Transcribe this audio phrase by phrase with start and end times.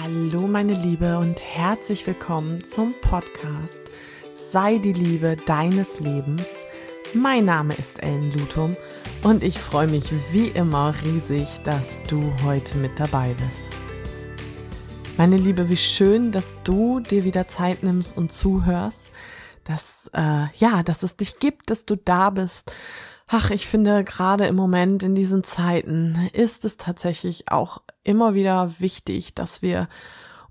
[0.00, 3.90] Hallo meine Liebe und herzlich willkommen zum Podcast
[4.32, 6.62] Sei die Liebe deines Lebens.
[7.14, 8.76] Mein Name ist Ellen Lutum
[9.24, 13.74] und ich freue mich wie immer riesig, dass du heute mit dabei bist.
[15.16, 19.10] Meine Liebe, wie schön, dass du dir wieder Zeit nimmst und zuhörst,
[19.64, 22.70] dass äh, ja, dass es dich gibt, dass du da bist
[23.30, 28.80] Ach, ich finde gerade im Moment in diesen Zeiten ist es tatsächlich auch immer wieder
[28.80, 29.86] wichtig, dass wir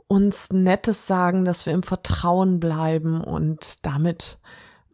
[0.06, 4.38] uns Nettes sagen, dass wir im Vertrauen bleiben und damit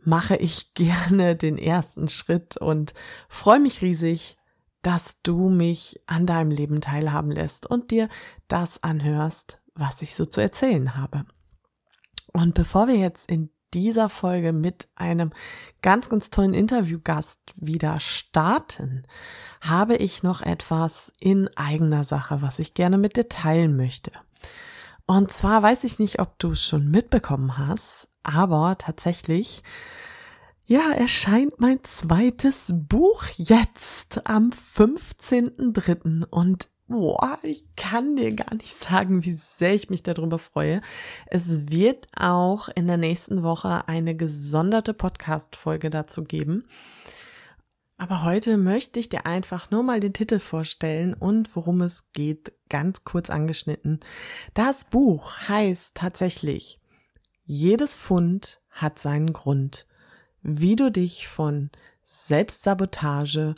[0.02, 2.94] mache ich gerne den ersten Schritt und
[3.28, 4.38] freue mich riesig,
[4.82, 8.08] dass du mich an deinem Leben teilhaben lässt und dir
[8.48, 11.26] das anhörst, was ich so zu erzählen habe.
[12.32, 15.32] Und bevor wir jetzt in dieser Folge mit einem
[15.82, 19.04] ganz, ganz tollen Interviewgast wieder starten,
[19.62, 24.12] habe ich noch etwas in eigener Sache, was ich gerne mit dir teilen möchte.
[25.06, 29.64] Und zwar weiß ich nicht, ob du es schon mitbekommen hast, aber tatsächlich,
[30.66, 36.26] ja, erscheint mein zweites Buch jetzt am 15.03.
[36.30, 40.82] Und Boah, ich kann dir gar nicht sagen, wie sehr ich mich darüber freue.
[41.28, 46.66] Es wird auch in der nächsten Woche eine gesonderte Podcast-Folge dazu geben.
[47.98, 52.52] Aber heute möchte ich dir einfach nur mal den Titel vorstellen und worum es geht,
[52.68, 54.02] ganz kurz angeschnitten.
[54.54, 56.82] Das Buch heißt tatsächlich
[57.46, 59.88] Jedes Fund hat seinen Grund.
[60.42, 61.70] Wie du dich von
[62.04, 63.56] Selbstsabotage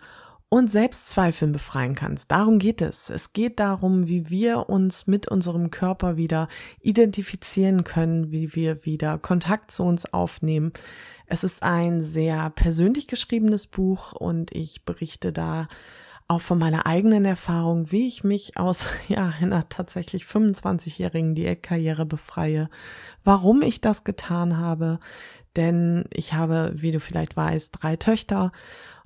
[0.56, 2.32] und Selbstzweifeln befreien kannst.
[2.32, 3.10] Darum geht es.
[3.10, 6.48] Es geht darum, wie wir uns mit unserem Körper wieder
[6.80, 10.72] identifizieren können, wie wir wieder Kontakt zu uns aufnehmen.
[11.26, 15.68] Es ist ein sehr persönlich geschriebenes Buch und ich berichte da
[16.30, 22.70] auch von meiner eigenen Erfahrung, wie ich mich aus ja, einer tatsächlich 25-jährigen Diätkarriere befreie,
[23.26, 25.02] warum ich das getan habe,
[25.58, 28.54] denn ich habe, wie du vielleicht weißt, drei Töchter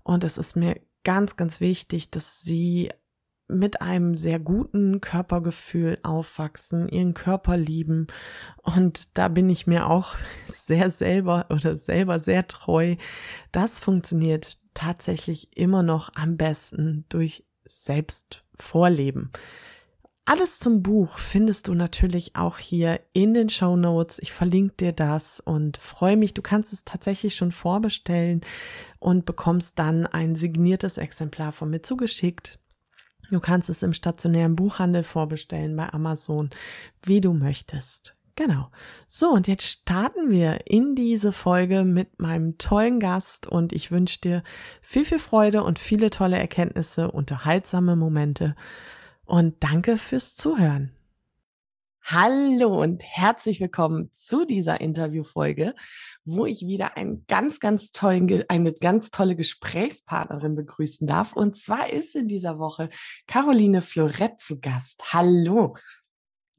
[0.03, 0.75] und es ist mir
[1.09, 2.91] ganz, ganz wichtig, dass sie
[3.47, 8.05] mit einem sehr guten Körpergefühl aufwachsen, ihren Körper lieben.
[8.61, 10.17] Und da bin ich mir auch
[10.47, 12.95] sehr selber oder selber sehr treu.
[13.51, 19.31] Das funktioniert tatsächlich immer noch am besten durch Selbstvorleben.
[20.29, 24.19] Alles zum Buch findest du natürlich auch hier in den Show Notes.
[24.19, 26.35] Ich verlinke dir das und freue mich.
[26.35, 28.41] Du kannst es tatsächlich schon vorbestellen
[28.99, 32.59] und bekommst dann ein signiertes Exemplar von mir zugeschickt.
[33.31, 36.51] Du kannst es im stationären Buchhandel vorbestellen bei Amazon,
[37.01, 38.15] wie du möchtest.
[38.35, 38.69] Genau.
[39.07, 44.21] So, und jetzt starten wir in diese Folge mit meinem tollen Gast und ich wünsche
[44.21, 44.43] dir
[44.83, 48.55] viel, viel Freude und viele tolle Erkenntnisse, unterhaltsame Momente
[49.29, 50.91] und danke fürs Zuhören.
[52.03, 55.75] Hallo und herzlich willkommen zu dieser Interviewfolge,
[56.25, 61.33] wo ich wieder einen ganz, ganz tollen, eine ganz tolle Gesprächspartnerin begrüßen darf.
[61.33, 62.89] Und zwar ist in dieser Woche
[63.27, 65.13] Caroline Florett zu Gast.
[65.13, 65.77] Hallo.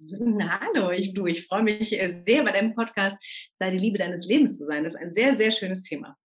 [0.01, 3.19] Hallo, ich, du, ich freue mich sehr bei deinem Podcast
[3.59, 4.85] Sei die Liebe deines Lebens zu sein.
[4.85, 6.17] Das ist ein sehr, sehr schönes Thema.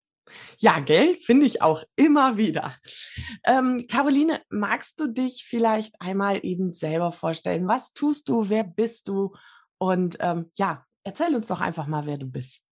[0.58, 2.76] Ja, gell, finde ich auch immer wieder.
[3.46, 7.68] Ähm, Caroline, magst du dich vielleicht einmal eben selber vorstellen?
[7.68, 8.48] Was tust du?
[8.48, 9.34] Wer bist du?
[9.78, 12.62] Und ähm, ja, erzähl uns doch einfach mal, wer du bist.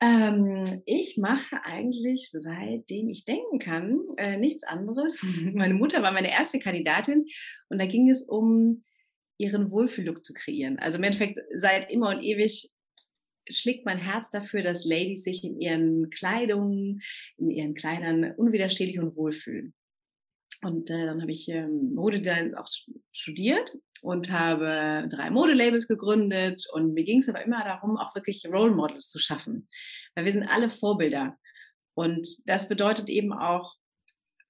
[0.00, 5.24] Ähm, ich mache eigentlich seitdem ich denken kann äh, nichts anderes.
[5.54, 7.24] meine Mutter war meine erste Kandidatin
[7.70, 8.82] und da ging es um
[9.38, 10.78] ihren Wohlfühllook zu kreieren.
[10.78, 12.70] Also im Endeffekt seit immer und ewig
[13.50, 17.02] schlägt mein Herz dafür, dass Ladies sich in ihren Kleidungen,
[17.38, 19.74] in ihren Kleidern unwiderstehlich und wohlfühlen.
[20.62, 22.66] Und äh, dann habe ich ähm, Modedesign auch
[23.12, 26.66] studiert und habe drei Modelabels gegründet.
[26.72, 29.68] Und mir ging es aber immer darum, auch wirklich Role Models zu schaffen.
[30.14, 31.38] Weil wir sind alle Vorbilder.
[31.94, 33.74] Und das bedeutet eben auch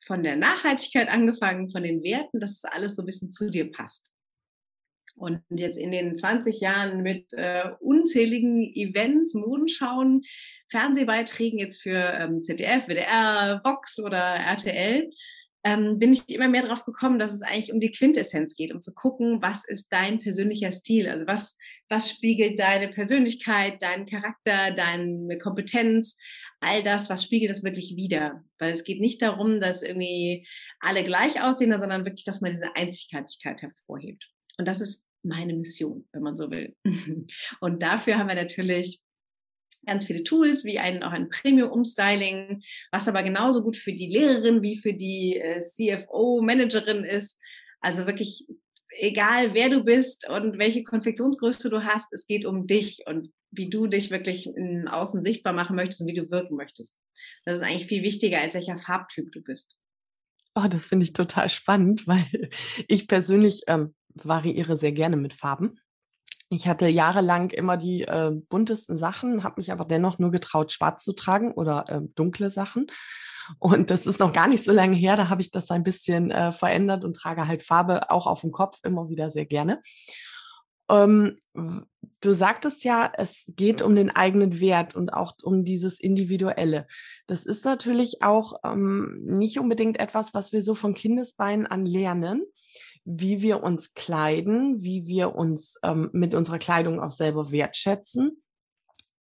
[0.05, 3.71] von der Nachhaltigkeit angefangen, von den Werten, dass es alles so ein bisschen zu dir
[3.71, 4.13] passt.
[5.17, 10.23] Und jetzt in den 20 Jahren mit äh, unzähligen Events, Modenschauen,
[10.71, 15.11] Fernsehbeiträgen jetzt für ähm, ZDF, WDR, Vox oder RTL,
[15.67, 18.81] ähm, bin ich immer mehr darauf gekommen, dass es eigentlich um die Quintessenz geht, um
[18.81, 21.57] zu gucken, was ist dein persönlicher Stil, also was,
[21.89, 26.17] was spiegelt deine Persönlichkeit, deinen Charakter, deine Kompetenz,
[26.61, 28.45] all das, was spiegelt das wirklich wider.
[28.59, 30.47] Weil es geht nicht darum, dass irgendwie
[30.79, 34.29] alle gleich aussehen, sondern wirklich, dass man diese Einzigartigkeit hervorhebt.
[34.59, 36.75] Und das ist meine Mission, wenn man so will.
[37.61, 39.01] Und dafür haben wir natürlich
[39.85, 44.63] ganz viele Tools, wie ein, auch ein Premium-Umstyling, was aber genauso gut für die Lehrerin
[44.63, 47.41] wie für die äh, CFO-Managerin ist.
[47.81, 48.47] Also wirklich
[49.01, 53.69] egal wer du bist und welche Konfektionsgröße du hast, es geht um dich und wie
[53.69, 56.99] du dich wirklich im Außen sichtbar machen möchtest und wie du wirken möchtest.
[57.45, 59.77] Das ist eigentlich viel wichtiger, als welcher Farbtyp du bist.
[60.55, 62.51] Oh, das finde ich total spannend, weil
[62.89, 65.79] ich persönlich ähm, variiere sehr gerne mit Farben.
[66.49, 71.03] Ich hatte jahrelang immer die äh, buntesten Sachen, habe mich aber dennoch nur getraut, schwarz
[71.03, 72.87] zu tragen oder äh, dunkle Sachen.
[73.59, 76.31] Und das ist noch gar nicht so lange her, da habe ich das ein bisschen
[76.31, 79.81] äh, verändert und trage halt Farbe auch auf dem Kopf immer wieder sehr gerne.
[80.89, 81.39] Ähm,
[82.21, 86.87] du sagtest ja, es geht um den eigenen Wert und auch um dieses Individuelle.
[87.27, 92.43] Das ist natürlich auch ähm, nicht unbedingt etwas, was wir so von Kindesbeinen an lernen,
[93.07, 98.43] wie wir uns kleiden, wie wir uns ähm, mit unserer Kleidung auch selber wertschätzen.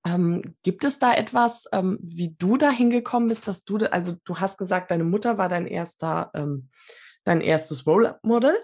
[0.06, 4.38] Ähm, gibt es da etwas, ähm, wie du da hingekommen bist, dass du, also du
[4.38, 6.70] hast gesagt, deine Mutter war dein erster, ähm,
[7.24, 8.54] dein erstes Role Model.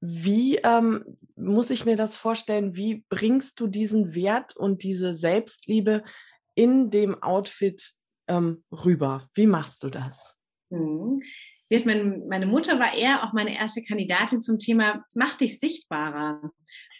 [0.00, 2.76] Wie ähm, muss ich mir das vorstellen?
[2.76, 6.04] Wie bringst du diesen Wert und diese Selbstliebe
[6.54, 7.94] in dem Outfit
[8.28, 9.28] ähm, rüber?
[9.34, 10.36] Wie machst du das?
[11.72, 12.28] Mhm.
[12.28, 16.52] Meine Mutter war eher auch meine erste Kandidatin zum Thema, mach dich sichtbarer.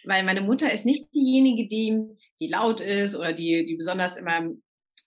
[0.05, 1.97] Weil meine Mutter ist nicht diejenige, die,
[2.39, 4.41] die laut ist oder die, die besonders immer,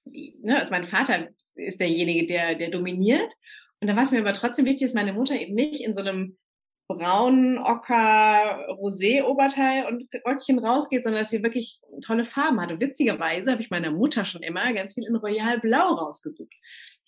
[0.04, 3.34] ne, also mein Vater ist derjenige, der, der dominiert.
[3.80, 6.00] Und da war es mir aber trotzdem wichtig, dass meine Mutter eben nicht in so
[6.00, 6.38] einem
[6.88, 12.70] braunen Ocker Rosé Oberteil und Röckchen rausgeht, sondern dass sie wirklich tolle Farben hat.
[12.70, 16.52] Und witzigerweise habe ich meiner Mutter schon immer ganz viel in Royal Blau rausgesucht.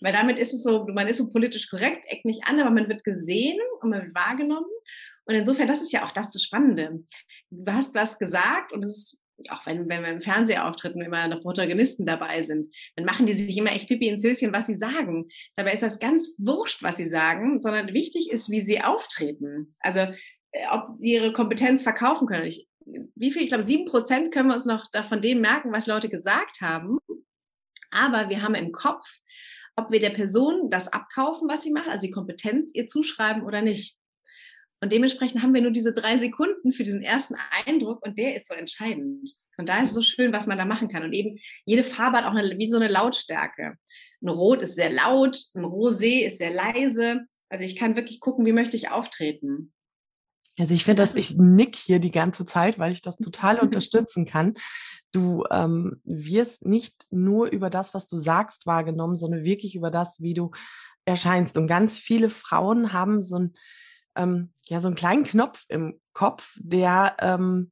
[0.00, 2.88] Weil damit ist es so, man ist so politisch korrekt, eckt nicht an, aber man
[2.88, 4.70] wird gesehen und man wird wahrgenommen.
[5.26, 7.04] Und insofern, das ist ja auch das, das Spannende.
[7.50, 9.18] Du hast was gesagt und es ist
[9.50, 13.56] auch wenn, wenn wir im Fernsehauftritten immer noch Protagonisten dabei sind, dann machen die sich
[13.56, 15.28] immer echt Pipi ins Höschen, was sie sagen.
[15.56, 19.76] Dabei ist das ganz wurscht, was sie sagen, sondern wichtig ist, wie sie auftreten.
[19.80, 20.00] Also,
[20.52, 22.46] äh, ob sie ihre Kompetenz verkaufen können.
[22.46, 22.66] Ich,
[23.14, 23.42] wie viel?
[23.42, 26.98] Ich glaube, sieben Prozent können wir uns noch von dem merken, was Leute gesagt haben.
[27.90, 29.06] Aber wir haben im Kopf,
[29.76, 33.62] ob wir der Person das abkaufen, was sie macht, also die Kompetenz ihr zuschreiben oder
[33.62, 33.97] nicht.
[34.80, 37.34] Und dementsprechend haben wir nur diese drei Sekunden für diesen ersten
[37.66, 39.30] Eindruck und der ist so entscheidend.
[39.56, 41.02] Und da ist es so schön, was man da machen kann.
[41.02, 43.74] Und eben jede Farbe hat auch eine, wie so eine Lautstärke.
[44.22, 47.22] Ein Rot ist sehr laut, ein Rosé ist sehr leise.
[47.48, 49.72] Also ich kann wirklich gucken, wie möchte ich auftreten.
[50.58, 54.26] Also ich finde, dass ich nick hier die ganze Zeit, weil ich das total unterstützen
[54.26, 54.54] kann.
[55.12, 60.20] Du ähm, wirst nicht nur über das, was du sagst, wahrgenommen, sondern wirklich über das,
[60.20, 60.50] wie du
[61.04, 61.56] erscheinst.
[61.56, 63.54] Und ganz viele Frauen haben so ein
[64.18, 67.70] ähm, ja so einen kleinen Knopf im Kopf, der ähm,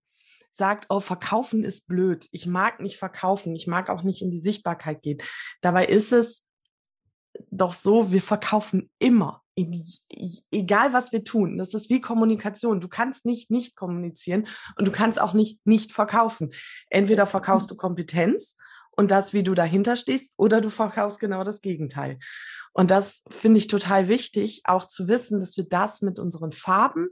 [0.53, 2.29] sagt, oh, verkaufen ist blöd.
[2.31, 3.55] Ich mag nicht verkaufen.
[3.55, 5.19] Ich mag auch nicht in die Sichtbarkeit gehen.
[5.61, 6.47] Dabei ist es
[7.51, 9.43] doch so, wir verkaufen immer.
[10.51, 11.59] Egal was wir tun.
[11.59, 12.81] Das ist wie Kommunikation.
[12.81, 14.47] Du kannst nicht nicht kommunizieren
[14.77, 16.53] und du kannst auch nicht nicht verkaufen.
[16.89, 18.57] Entweder verkaufst du Kompetenz
[18.97, 22.19] und das, wie du dahinter stehst, oder du verkaufst genau das Gegenteil.
[22.73, 27.09] Und das finde ich total wichtig, auch zu wissen, dass wir das mit unseren Farben,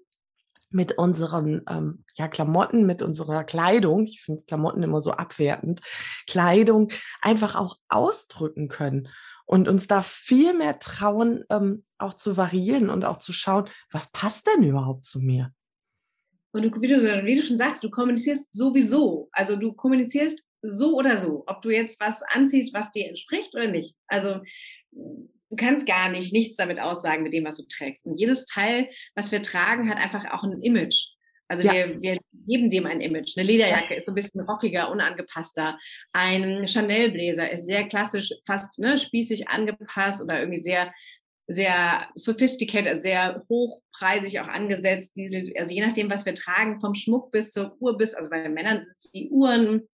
[0.71, 5.81] mit unseren ähm, ja, Klamotten, mit unserer Kleidung, ich finde Klamotten immer so abwertend,
[6.27, 6.91] Kleidung
[7.23, 9.09] einfach auch ausdrücken können
[9.47, 14.11] und uns da viel mehr trauen, ähm, auch zu variieren und auch zu schauen, was
[14.11, 15.53] passt denn überhaupt zu mir?
[16.53, 19.29] Und du, wie, du, wie du schon sagst, du kommunizierst sowieso.
[19.33, 23.69] Also du kommunizierst so oder so, ob du jetzt was anziehst, was dir entspricht oder
[23.69, 23.97] nicht.
[24.09, 24.41] Also
[24.93, 28.07] du kannst gar nicht nichts damit aussagen mit dem, was du trägst.
[28.07, 31.09] Und jedes Teil, was wir tragen, hat einfach auch ein Image.
[31.49, 31.73] Also ja.
[31.73, 33.37] wir, wir geben dem ein Image.
[33.37, 35.79] Eine Lederjacke ist so ein bisschen rockiger, unangepasster.
[36.13, 40.93] Ein Chanel-Bläser ist sehr klassisch, fast ne, spießig angepasst oder irgendwie sehr,
[41.47, 45.19] sehr sophisticated, sehr hochpreisig auch angesetzt.
[45.59, 48.55] Also je nachdem, was wir tragen, vom Schmuck bis zur Uhr bis, also bei den
[48.55, 49.87] Männern die Uhren,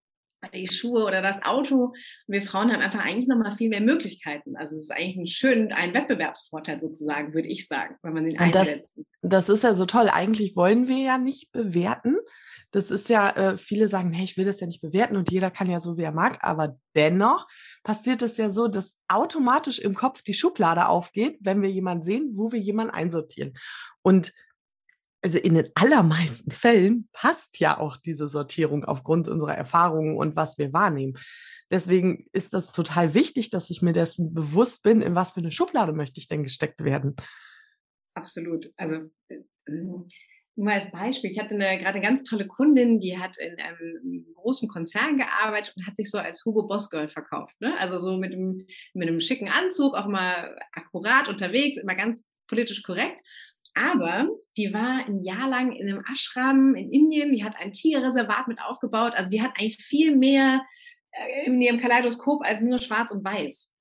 [0.49, 1.85] die Schuhe oder das Auto.
[1.85, 1.95] Und
[2.27, 4.57] wir Frauen haben einfach eigentlich nochmal viel mehr Möglichkeiten.
[4.57, 8.39] Also es ist eigentlich ein schön, ein Wettbewerbsvorteil sozusagen, würde ich sagen, wenn man den
[8.39, 8.95] Und einsetzt.
[9.23, 10.09] Das, das ist ja so toll.
[10.11, 12.17] Eigentlich wollen wir ja nicht bewerten.
[12.73, 15.51] Das ist ja, äh, viele sagen, hey, ich will das ja nicht bewerten und jeder
[15.51, 16.39] kann ja so, wie er mag.
[16.43, 17.49] Aber dennoch
[17.83, 22.33] passiert es ja so, dass automatisch im Kopf die Schublade aufgeht, wenn wir jemanden sehen,
[22.35, 23.55] wo wir jemanden einsortieren.
[24.03, 24.33] Und
[25.23, 30.59] also in den allermeisten Fällen passt ja auch diese Sortierung aufgrund unserer Erfahrungen und was
[30.59, 31.15] wir wahrnehmen.
[31.71, 35.53] Deswegen ist das total wichtig, dass ich mir dessen bewusst bin, in was für eine
[35.53, 37.17] Schublade möchte ich denn gesteckt werden.
[38.15, 38.73] Absolut.
[38.77, 39.39] Also äh,
[40.57, 44.27] nur als Beispiel, ich hatte eine, gerade eine ganz tolle Kundin, die hat in einem
[44.35, 47.59] großen Konzern gearbeitet und hat sich so als Hugo Boss Girl verkauft.
[47.61, 47.79] Ne?
[47.79, 52.83] Also so mit einem, mit einem schicken Anzug, auch mal akkurat unterwegs, immer ganz politisch
[52.83, 53.21] korrekt.
[53.75, 58.49] Aber die war ein Jahr lang in einem Ashram in Indien, die hat ein Tierreservat
[58.49, 59.15] mit aufgebaut.
[59.15, 60.63] Also die hat eigentlich viel mehr
[61.13, 63.73] äh, in ihrem Kaleidoskop als nur schwarz und weiß.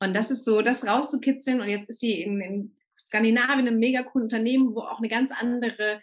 [0.00, 1.60] Und das ist so, das rauszukitzeln.
[1.60, 5.32] Und jetzt ist die in, in Skandinavien ein mega cooles Unternehmen, wo auch eine ganz
[5.32, 6.00] andere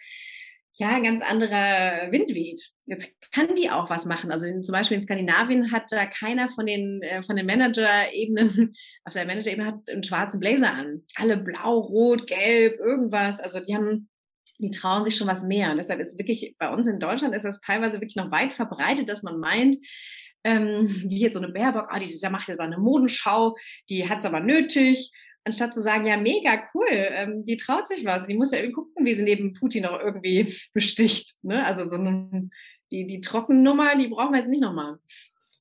[0.76, 2.70] ja, ein ganz anderer Wind weht.
[2.84, 4.32] Jetzt kann die auch was machen.
[4.32, 8.74] Also in, zum Beispiel in Skandinavien hat da keiner von den, äh, von den Manager-Ebenen,
[9.04, 11.02] auf der Manager-Ebene hat einen schwarzen Blazer an.
[11.14, 13.38] Alle blau, rot, gelb, irgendwas.
[13.38, 14.08] Also die haben,
[14.58, 15.70] die trauen sich schon was mehr.
[15.70, 19.08] Und deshalb ist wirklich, bei uns in Deutschland ist das teilweise wirklich noch weit verbreitet,
[19.08, 19.76] dass man meint,
[20.42, 23.56] ähm, wie jetzt so eine Baerbock, ah, die, die macht jetzt mal eine Modenschau,
[23.88, 25.12] die hat es aber nötig
[25.44, 28.26] anstatt zu sagen, ja, mega cool, ähm, die traut sich was.
[28.26, 31.34] Die muss ja irgendwie gucken, wie sie neben Putin noch irgendwie besticht.
[31.42, 31.64] Ne?
[31.64, 32.48] Also so eine,
[32.90, 34.98] die, die Trockennummer, die brauchen wir jetzt nicht nochmal.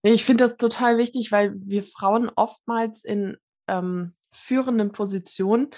[0.03, 3.37] Ich finde das total wichtig, weil wir Frauen oftmals in
[3.67, 5.69] ähm, führenden Positionen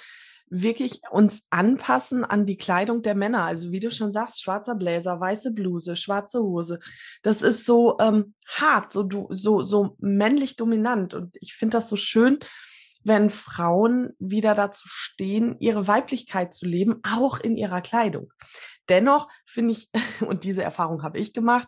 [0.50, 3.44] wirklich uns anpassen an die Kleidung der Männer.
[3.44, 6.80] Also wie du schon sagst, schwarzer Bläser, weiße Bluse, schwarze Hose.
[7.24, 11.14] Das ist so ähm, hart, so, so, so männlich dominant.
[11.14, 12.40] Und ich finde das so schön,
[13.06, 18.34] wenn Frauen wieder dazu stehen, ihre Weiblichkeit zu leben, auch in ihrer Kleidung.
[18.90, 19.90] Dennoch finde ich,
[20.28, 21.68] und diese Erfahrung habe ich gemacht,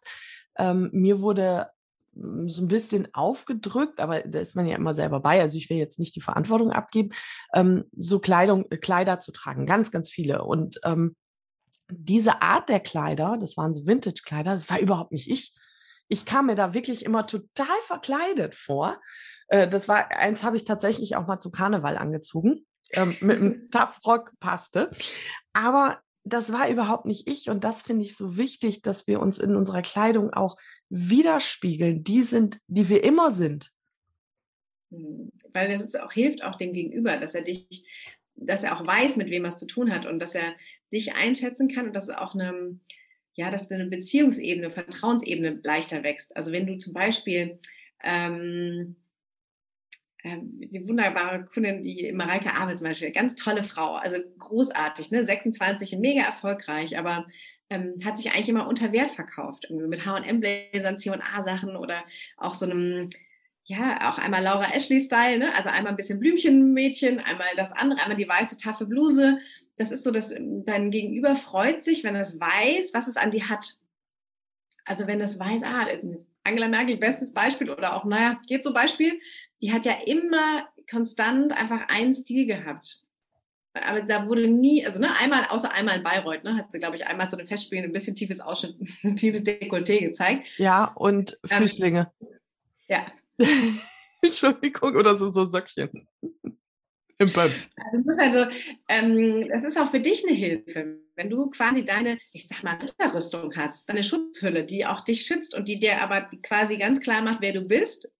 [0.57, 1.69] ähm, mir wurde
[2.15, 5.39] hm, so ein bisschen aufgedrückt, aber da ist man ja immer selber bei.
[5.39, 7.11] Also ich will jetzt nicht die Verantwortung abgeben,
[7.53, 10.43] ähm, so Kleidung, äh, Kleider zu tragen, ganz, ganz viele.
[10.43, 11.15] Und ähm,
[11.89, 15.53] diese Art der Kleider, das waren so Vintage-Kleider, das war überhaupt nicht ich.
[16.09, 18.99] Ich kam mir da wirklich immer total verkleidet vor
[19.47, 22.65] äh, das war, eins habe ich tatsächlich auch mal zu Karneval angezogen.
[22.91, 24.91] Ähm, mit einem Tough-Rock passte.
[25.53, 27.49] Aber das war überhaupt nicht ich.
[27.49, 30.57] Und das finde ich so wichtig, dass wir uns in unserer Kleidung auch
[30.89, 32.03] widerspiegeln.
[32.03, 33.71] Die sind, die wir immer sind.
[34.91, 37.87] Hm, weil das auch hilft auch dem Gegenüber, dass er dich,
[38.35, 40.53] dass er auch weiß, mit wem er es zu tun hat und dass er
[40.91, 42.79] dich einschätzen kann und dass auch eine,
[43.37, 46.35] ja, dass eine Beziehungsebene, Vertrauensebene leichter wächst.
[46.35, 47.59] Also wenn du zum Beispiel
[48.03, 48.95] ähm,
[50.23, 55.23] ähm, die wunderbare Kundin, die Mareike Abel zum Beispiel, ganz tolle Frau, also großartig, ne?
[55.23, 57.27] 26, mega erfolgreich, aber
[57.69, 59.67] ähm, hat sich eigentlich immer unter Wert verkauft.
[59.69, 62.03] Irgendwie mit H&M-Bläsern, C&A-Sachen oder
[62.37, 63.09] auch so einem,
[63.69, 65.53] ja, auch einmal Laura Ashley-Style, ne?
[65.55, 69.39] also einmal ein bisschen Blümchenmädchen, einmal das andere, einmal die weiße, taffe Bluse.
[69.75, 73.17] Das ist so, dass ähm, dein Gegenüber freut sich, wenn er es weiß, was es
[73.17, 73.75] an dir hat.
[74.85, 75.85] Also wenn das weiß, ah,
[76.45, 79.19] Angela Merkel, bestes Beispiel oder auch, naja, geht so Beispiel,
[79.61, 83.03] die hat ja immer konstant einfach einen Stil gehabt.
[83.73, 86.95] Aber da wurde nie, also ne, einmal, außer einmal in Bayreuth, ne, hat sie, glaube
[86.95, 88.77] ich, einmal so eine Festspiele, ein bisschen tiefes Ausschnitt,
[89.17, 90.47] tiefes Dekolleté gezeigt.
[90.57, 92.11] Ja, und ähm, Flüchtlinge.
[92.21, 92.27] Ähm,
[92.87, 93.05] ja.
[94.21, 96.07] Entschuldigung, oder so, so Söckchen.
[97.19, 97.75] Im Pumps.
[97.91, 98.51] Also, also
[98.89, 102.75] ähm, das ist auch für dich eine Hilfe, wenn du quasi deine, ich sag mal,
[102.75, 107.23] Ritterrüstung hast, deine Schutzhülle, die auch dich schützt und die dir aber quasi ganz klar
[107.23, 108.11] macht, wer du bist,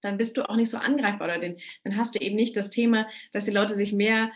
[0.00, 2.70] dann bist du auch nicht so angreifbar oder den, dann hast du eben nicht das
[2.70, 4.30] Thema, dass die Leute sich mehr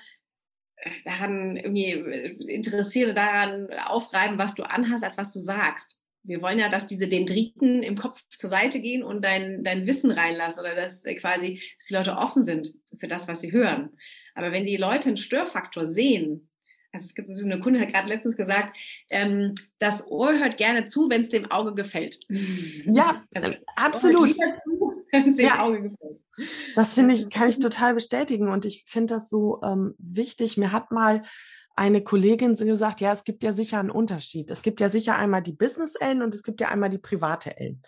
[0.77, 6.03] äh, daran irgendwie äh, interessieren, daran aufreiben, was du anhast, als was du sagst.
[6.25, 10.11] Wir wollen ja, dass diese Dendriten im Kopf zur Seite gehen und dein, dein Wissen
[10.11, 13.91] reinlassen oder dass äh, quasi dass die Leute offen sind für das, was sie hören.
[14.35, 16.49] Aber wenn die Leute einen Störfaktor sehen,
[16.93, 18.77] also es gibt so eine Kunde hat gerade letztens gesagt,
[19.11, 22.21] ähm, das Ohr hört gerne zu, wenn es dem Auge gefällt.
[22.87, 24.33] Ja, also, absolut.
[24.33, 25.69] Zu, ja.
[25.69, 26.21] Gefällt.
[26.77, 30.57] Das finde ich, kann ich total bestätigen und ich finde das so ähm, wichtig.
[30.57, 31.23] Mir hat mal
[31.77, 34.51] eine Kollegin gesagt, ja, es gibt ja sicher einen Unterschied.
[34.51, 37.83] Es gibt ja sicher einmal die Business-Ellen und es gibt ja einmal die private Ellen.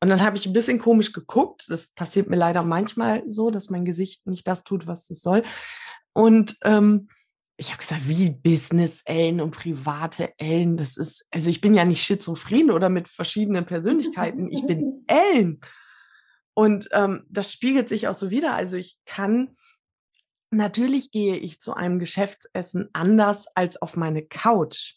[0.00, 1.66] Und dann habe ich ein bisschen komisch geguckt.
[1.68, 5.42] Das passiert mir leider manchmal so, dass mein Gesicht nicht das tut, was es soll.
[6.12, 7.08] Und ähm,
[7.56, 12.04] ich habe gesagt, wie Business-Ellen und private Ellen, das ist, also ich bin ja nicht
[12.04, 15.60] schizophren oder mit verschiedenen Persönlichkeiten, ich bin Ellen.
[16.54, 18.54] Und ähm, das spiegelt sich auch so wieder.
[18.54, 19.56] Also ich kann,
[20.56, 24.94] natürlich gehe ich zu einem Geschäftsessen anders als auf meine Couch.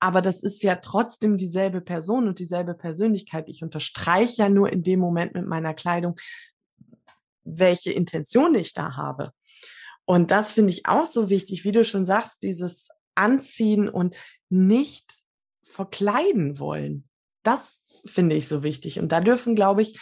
[0.00, 3.48] Aber das ist ja trotzdem dieselbe Person und dieselbe Persönlichkeit.
[3.48, 6.16] Ich unterstreiche ja nur in dem Moment mit meiner Kleidung,
[7.44, 9.32] welche Intention ich da habe.
[10.04, 14.14] Und das finde ich auch so wichtig, wie du schon sagst, dieses Anziehen und
[14.48, 15.04] nicht
[15.64, 17.08] verkleiden wollen.
[17.42, 19.00] Das finde ich so wichtig.
[19.00, 20.00] Und da dürfen, glaube ich,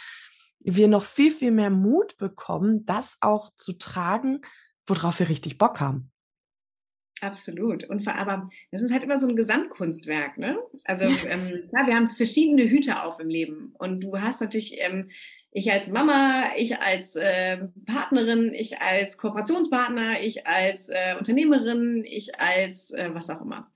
[0.59, 4.41] wir noch viel, viel mehr Mut bekommen, das auch zu tragen,
[4.87, 6.11] worauf wir richtig Bock haben.
[7.21, 7.83] Absolut.
[7.85, 10.57] Und aber das ist halt immer so ein Gesamtkunstwerk, ne?
[10.83, 13.73] Also ähm, klar, wir haben verschiedene Hüte auf im Leben.
[13.77, 15.09] Und du hast natürlich ähm,
[15.51, 22.39] Ich als Mama, ich als äh, Partnerin, ich als Kooperationspartner, ich als äh, Unternehmerin, ich
[22.39, 23.71] als äh, was auch immer.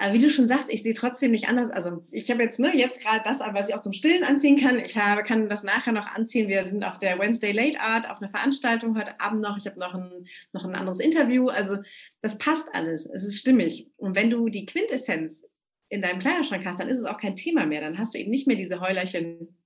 [0.00, 1.70] Aber wie du schon sagst, ich sehe trotzdem nicht anders.
[1.70, 4.78] Also ich habe jetzt ne, jetzt gerade das, was ich auch zum Stillen anziehen kann.
[4.78, 6.48] Ich habe, kann das nachher noch anziehen.
[6.48, 9.58] Wir sind auf der Wednesday Late Art auf einer Veranstaltung heute Abend noch.
[9.58, 11.48] Ich habe noch ein, noch ein anderes Interview.
[11.48, 11.76] Also
[12.22, 13.04] das passt alles.
[13.04, 13.88] Es ist stimmig.
[13.98, 15.44] Und wenn du die Quintessenz
[15.90, 17.82] in deinem Kleiderschrank hast, dann ist es auch kein Thema mehr.
[17.82, 19.59] Dann hast du eben nicht mehr diese Heulerchen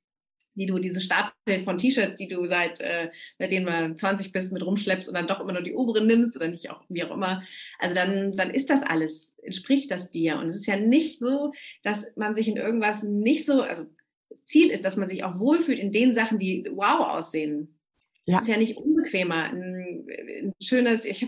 [0.54, 4.64] die du, diese Stapel von T-Shirts, die du seit, äh, seitdem du 20 bist, mit
[4.64, 7.42] rumschleppst und dann doch immer nur die oberen nimmst oder nicht auch, wie auch immer.
[7.78, 10.38] Also dann, dann ist das alles, entspricht das dir.
[10.38, 13.84] Und es ist ja nicht so, dass man sich in irgendwas nicht so, also
[14.28, 17.78] das Ziel ist, dass man sich auch wohlfühlt in den Sachen, die wow aussehen.
[18.26, 18.37] Ja.
[18.37, 19.44] Es ist ja nicht unbequemer.
[19.44, 21.26] Ein, ein schönes, ich,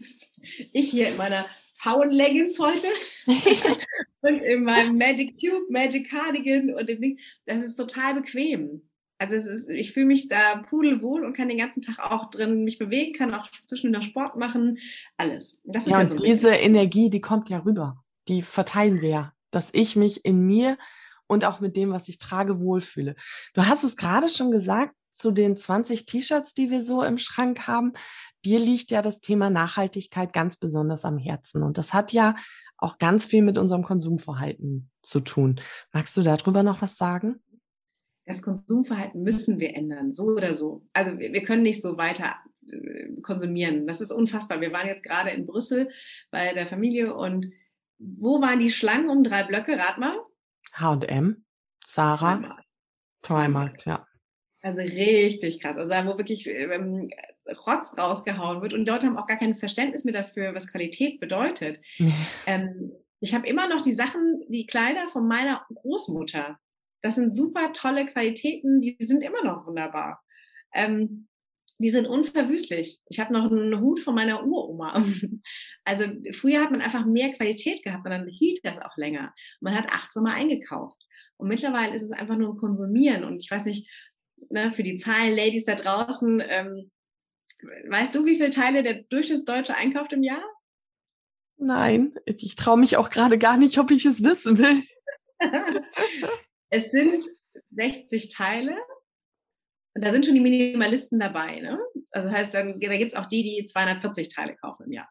[0.73, 2.87] ich hier in meiner faulen Leggings heute
[4.23, 7.18] und in meinem Magic Cube, Magic Cardigan und dem Ding.
[7.45, 8.83] Das ist total bequem.
[9.18, 12.64] Also es ist, ich fühle mich da pudelwohl und kann den ganzen Tag auch drin
[12.64, 14.78] mich bewegen, kann auch zwischendurch Sport machen,
[15.16, 15.61] alles.
[15.64, 18.02] Das ist ja, ja so diese Energie, die kommt ja rüber.
[18.28, 20.76] Die verteilen wir ja, dass ich mich in mir
[21.26, 23.16] und auch mit dem, was ich trage, wohlfühle.
[23.54, 27.66] Du hast es gerade schon gesagt, zu den 20 T-Shirts, die wir so im Schrank
[27.66, 27.94] haben,
[28.44, 31.62] dir liegt ja das Thema Nachhaltigkeit ganz besonders am Herzen.
[31.62, 32.35] Und das hat ja
[32.76, 35.61] auch ganz viel mit unserem Konsumverhalten zu tun.
[35.92, 37.42] Magst du darüber noch was sagen?
[38.26, 40.87] Das Konsumverhalten müssen wir ändern, so oder so.
[40.92, 42.35] Also wir, wir können nicht so weiter
[42.71, 43.87] äh, konsumieren.
[43.87, 44.61] Das ist unfassbar.
[44.61, 45.88] Wir waren jetzt gerade in Brüssel
[46.30, 47.50] bei der Familie und
[47.99, 49.78] wo waren die Schlangen um drei Blöcke?
[49.78, 50.18] Rat mal.
[50.73, 51.45] H&M,
[51.85, 52.59] Sarah,
[53.23, 54.06] Trimarkt, ja.
[54.61, 55.76] Also richtig krass.
[55.76, 57.09] Also wo wirklich ähm,
[57.66, 61.80] Rotz rausgehauen wird und Leute haben auch gar kein Verständnis mehr dafür, was Qualität bedeutet.
[62.47, 66.59] ähm, ich habe immer noch die Sachen, die Kleider von meiner Großmutter.
[67.07, 70.25] Das sind super tolle Qualitäten, die sind immer noch wunderbar.
[70.75, 71.29] Ähm,
[71.79, 72.99] die sind unverwüstlich.
[73.09, 75.05] Ich habe noch einen Hut von meiner Uroma.
[75.85, 79.33] Also früher hat man einfach mehr Qualität gehabt und dann hielt das auch länger.
[79.61, 81.01] Man hat achtsamer eingekauft.
[81.37, 83.23] Und mittlerweile ist es einfach nur ein Konsumieren.
[83.23, 83.89] Und ich weiß nicht,
[84.51, 86.90] ne, für die Zahlen, Ladies da draußen, ähm,
[87.88, 90.42] weißt du, wie viele Teile der Durchschnittsdeutsche einkauft im Jahr?
[91.57, 94.83] Nein, ich traue mich auch gerade gar nicht, ob ich es wissen will.
[96.77, 97.25] Es sind
[97.71, 98.77] 60 Teile.
[99.95, 101.61] Und da sind schon die Minimalisten dabei.
[101.61, 101.79] Ne?
[102.11, 105.09] Also das heißt, dann, da gibt es auch die, die 240 Teile kaufen im Jahr.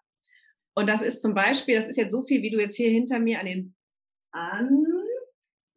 [0.75, 3.17] Und das ist zum Beispiel, das ist jetzt so viel, wie du jetzt hier hinter
[3.17, 3.75] mir an den,
[4.32, 4.86] an,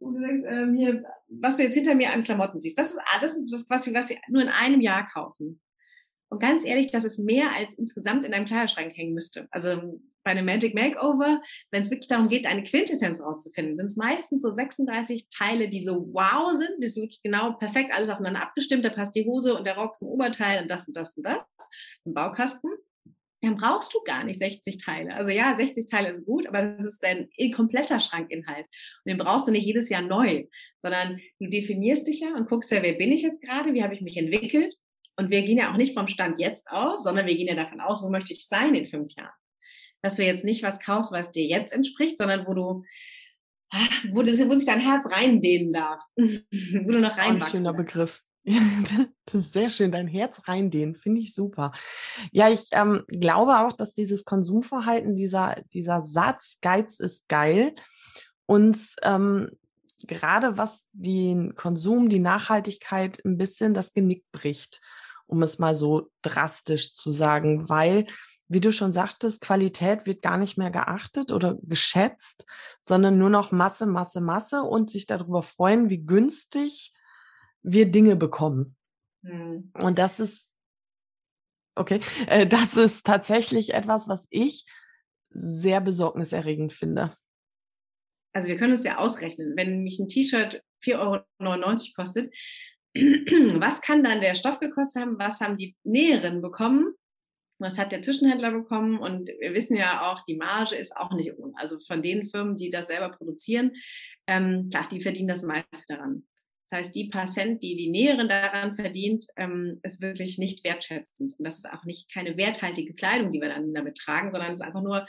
[0.03, 2.77] ähm, was du jetzt hinter mir an Klamotten siehst.
[2.77, 3.39] Das ist, ah, das
[3.71, 5.61] was was wir nur in einem Jahr kaufen.
[6.31, 9.49] Und ganz ehrlich, das ist mehr als insgesamt in deinem Kleiderschrank hängen müsste.
[9.51, 13.97] Also bei einem Magic Makeover, wenn es wirklich darum geht, eine Quintessenz rauszufinden, sind es
[13.97, 18.43] meistens so 36 Teile, die so wow sind, die sind wirklich genau perfekt alles aufeinander
[18.43, 18.85] abgestimmt.
[18.85, 21.43] Da passt die Hose und der Rock zum Oberteil und das und das und das
[22.05, 22.71] im Baukasten.
[23.41, 25.15] Dann brauchst du gar nicht 60 Teile.
[25.15, 28.67] Also ja, 60 Teile ist gut, aber das ist dein kompletter Schrankinhalt.
[28.67, 30.45] Und den brauchst du nicht jedes Jahr neu,
[30.83, 33.95] sondern du definierst dich ja und guckst ja, wer bin ich jetzt gerade, wie habe
[33.95, 34.75] ich mich entwickelt
[35.19, 37.81] und wir gehen ja auch nicht vom Stand jetzt aus, sondern wir gehen ja davon
[37.81, 39.35] aus, wo möchte ich sein in fünf Jahren.
[40.01, 42.85] Dass du jetzt nicht was kaufst, was dir jetzt entspricht, sondern wo du,
[43.71, 46.01] ah, wo, das, wo sich dein Herz reindehnen darf.
[46.17, 48.23] wo du noch reinwachsen Ein schöner Begriff.
[48.45, 51.73] das ist sehr schön, dein Herz reindehnen, finde ich super.
[52.31, 57.75] Ja, ich ähm, glaube auch, dass dieses Konsumverhalten, dieser, dieser Satz, Geiz ist geil,
[58.47, 59.51] uns ähm,
[60.07, 64.81] gerade was den Konsum, die Nachhaltigkeit ein bisschen das Genick bricht
[65.29, 68.07] um es mal so drastisch zu sagen, weil,
[68.49, 72.47] wie du schon sagtest, Qualität wird gar nicht mehr geachtet oder geschätzt,
[72.83, 76.93] sondern nur noch Masse, Masse, Masse und sich darüber freuen, wie günstig
[77.63, 78.77] wir Dinge bekommen.
[79.23, 79.71] Mhm.
[79.75, 80.55] Und das ist,
[81.75, 84.65] okay, äh, das ist tatsächlich etwas, was ich
[85.31, 87.15] sehr besorgniserregend finde.
[88.33, 89.55] Also wir können es ja ausrechnen.
[89.57, 92.35] Wenn mich ein T-Shirt 4,99 Euro kostet,
[93.61, 96.95] was kann dann der Stoff gekostet haben, was haben die Näheren bekommen,
[97.59, 101.37] was hat der Zwischenhändler bekommen und wir wissen ja auch, die Marge ist auch nicht
[101.39, 101.53] ohne.
[101.57, 103.73] Also von den Firmen, die das selber produzieren,
[104.27, 106.27] ähm, klar, die verdienen das meiste daran.
[106.69, 111.35] Das heißt, die paar Cent, die die Näherin daran verdient, ähm, ist wirklich nicht wertschätzend.
[111.39, 114.59] Und das ist auch nicht keine werthaltige Kleidung, die wir dann damit tragen, sondern es
[114.59, 115.07] ist einfach nur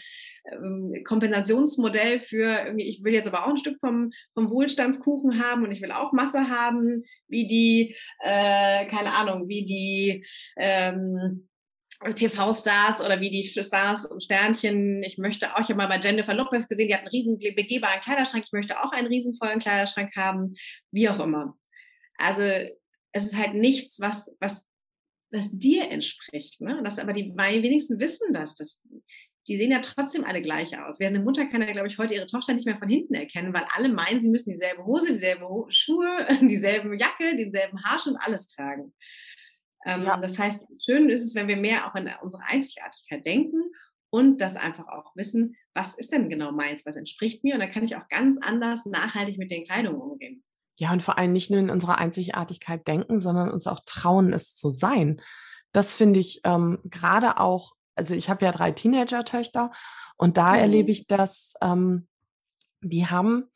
[0.51, 5.63] ähm, Kompensationsmodell für irgendwie, ich will jetzt aber auch ein Stück vom, vom Wohlstandskuchen haben
[5.63, 10.23] und ich will auch Masse haben, wie die, äh, keine Ahnung, wie die
[10.57, 11.49] ähm,
[11.99, 15.03] TV-Stars oder wie die Stars und Sternchen.
[15.03, 18.45] Ich möchte auch, ich mal bei Jennifer Lopez gesehen, die hat einen riesen begehbaren Kleiderschrank.
[18.45, 20.53] Ich möchte auch einen riesenvollen Kleiderschrank haben,
[20.91, 21.57] wie auch immer.
[22.17, 22.41] Also
[23.11, 24.65] es ist halt nichts, was, was,
[25.31, 26.61] was dir entspricht.
[26.61, 26.81] Ne?
[26.83, 28.55] Das aber die wenigsten wissen das.
[28.55, 28.81] das.
[29.47, 30.99] Die sehen ja trotzdem alle gleich aus.
[30.99, 33.53] Während eine Mutter kann ja, glaube ich, heute ihre Tochter nicht mehr von hinten erkennen,
[33.53, 38.93] weil alle meinen, sie müssen dieselbe Hose, dieselbe Schuhe, dieselbe Jacke, denselben Haarschnitt, alles tragen.
[39.85, 40.17] Ähm, ja.
[40.17, 43.71] Das heißt, schön ist es, wenn wir mehr auch in unsere Einzigartigkeit denken
[44.09, 47.71] und das einfach auch wissen, was ist denn genau meins, was entspricht mir und dann
[47.71, 50.43] kann ich auch ganz anders nachhaltig mit den Kleidungen umgehen.
[50.77, 54.55] Ja, und vor allem nicht nur in unserer Einzigartigkeit denken, sondern uns auch trauen, es
[54.55, 55.21] zu sein.
[55.73, 59.71] Das finde ich ähm, gerade auch, also ich habe ja drei Teenager-Töchter
[60.17, 60.59] und da mhm.
[60.59, 62.07] erlebe ich das, ähm,
[62.81, 63.51] die haben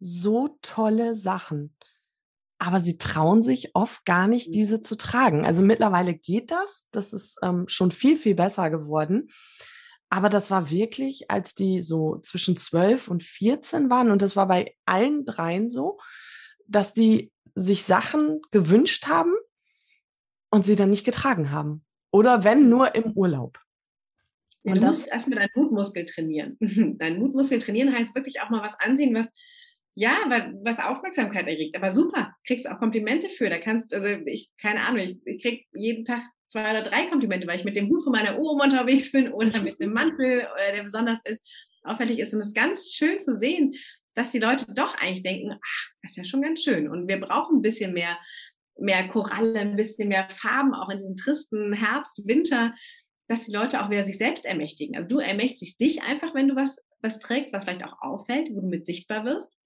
[0.00, 1.74] so tolle Sachen
[2.58, 4.52] aber sie trauen sich oft gar nicht, mhm.
[4.52, 5.44] diese zu tragen.
[5.44, 6.88] Also mittlerweile geht das.
[6.90, 9.28] Das ist ähm, schon viel, viel besser geworden.
[10.10, 14.48] Aber das war wirklich, als die so zwischen 12 und 14 waren, und das war
[14.48, 15.98] bei allen dreien so,
[16.66, 19.34] dass die sich Sachen gewünscht haben
[20.50, 21.84] und sie dann nicht getragen haben.
[22.10, 23.60] Oder wenn nur im Urlaub.
[24.64, 26.56] Ja, du musst erstmal deinen Mutmuskel trainieren.
[26.98, 29.28] Dein Mutmuskel trainieren heißt wirklich auch mal was ansehen, was
[29.98, 31.76] ja, weil, was Aufmerksamkeit erregt.
[31.76, 33.50] Aber super, kriegst auch Komplimente für.
[33.50, 37.48] Da kannst, also ich, keine Ahnung, ich, ich krieg jeden Tag zwei oder drei Komplimente,
[37.48, 40.76] weil ich mit dem Hut von meiner Oma unterwegs bin oder mit dem Mantel, äh,
[40.76, 41.44] der besonders ist,
[41.82, 42.32] auffällig ist.
[42.32, 43.74] Und es ist ganz schön zu sehen,
[44.14, 46.88] dass die Leute doch eigentlich denken, ach, das ist ja schon ganz schön.
[46.88, 48.16] Und wir brauchen ein bisschen mehr,
[48.78, 52.72] mehr Koralle, ein bisschen mehr Farben, auch in diesem tristen Herbst, Winter,
[53.26, 54.96] dass die Leute auch wieder sich selbst ermächtigen.
[54.96, 58.60] Also du ermächtigst dich einfach, wenn du was, was trägst, was vielleicht auch auffällt, wo
[58.60, 59.57] du mit sichtbar wirst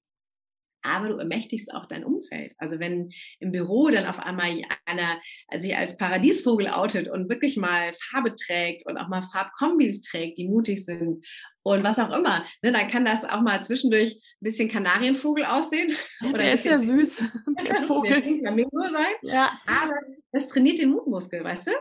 [0.82, 2.54] aber du ermächtigst auch dein Umfeld.
[2.58, 5.20] Also wenn im Büro dann auf einmal einer
[5.56, 10.48] sich als Paradiesvogel outet und wirklich mal Farbe trägt und auch mal Farbkombis trägt, die
[10.48, 11.24] mutig sind
[11.62, 15.94] und was auch immer, ne, dann kann das auch mal zwischendurch ein bisschen Kanarienvogel aussehen.
[16.28, 17.22] Oder der ist ja süß,
[17.64, 18.20] der Vogel.
[18.20, 19.14] Der Flamingo sein.
[19.22, 19.52] Ja.
[19.66, 19.94] Aber
[20.32, 21.72] das trainiert den Mutmuskel, weißt du?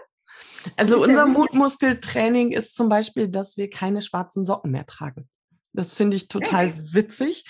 [0.77, 5.27] Also unser Mutmuskeltraining ist zum Beispiel, dass wir keine schwarzen Socken mehr tragen.
[5.73, 6.73] Das finde ich total ja.
[6.93, 7.45] witzig.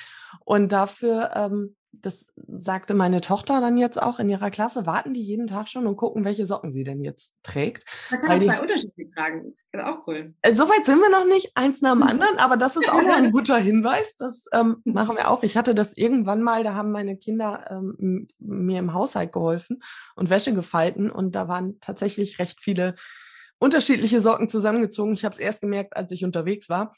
[0.46, 5.24] Und dafür, ähm, das sagte meine Tochter dann jetzt auch in ihrer Klasse, warten die
[5.24, 7.86] jeden Tag schon und gucken, welche Socken sie denn jetzt trägt.
[8.10, 9.54] Man kann auch zwei unterschiedlich tragen.
[9.72, 10.34] Das ist auch cool.
[10.42, 13.16] Äh, Soweit sind wir noch nicht, eins nach dem anderen, aber das ist auch noch
[13.16, 14.16] ein guter Hinweis.
[14.18, 15.44] Das ähm, machen wir auch.
[15.44, 19.84] Ich hatte das irgendwann mal, da haben meine Kinder ähm, mir im Haushalt geholfen
[20.16, 22.96] und Wäsche gefalten und da waren tatsächlich recht viele
[23.60, 25.14] unterschiedliche Socken zusammengezogen.
[25.14, 26.96] Ich habe es erst gemerkt, als ich unterwegs war.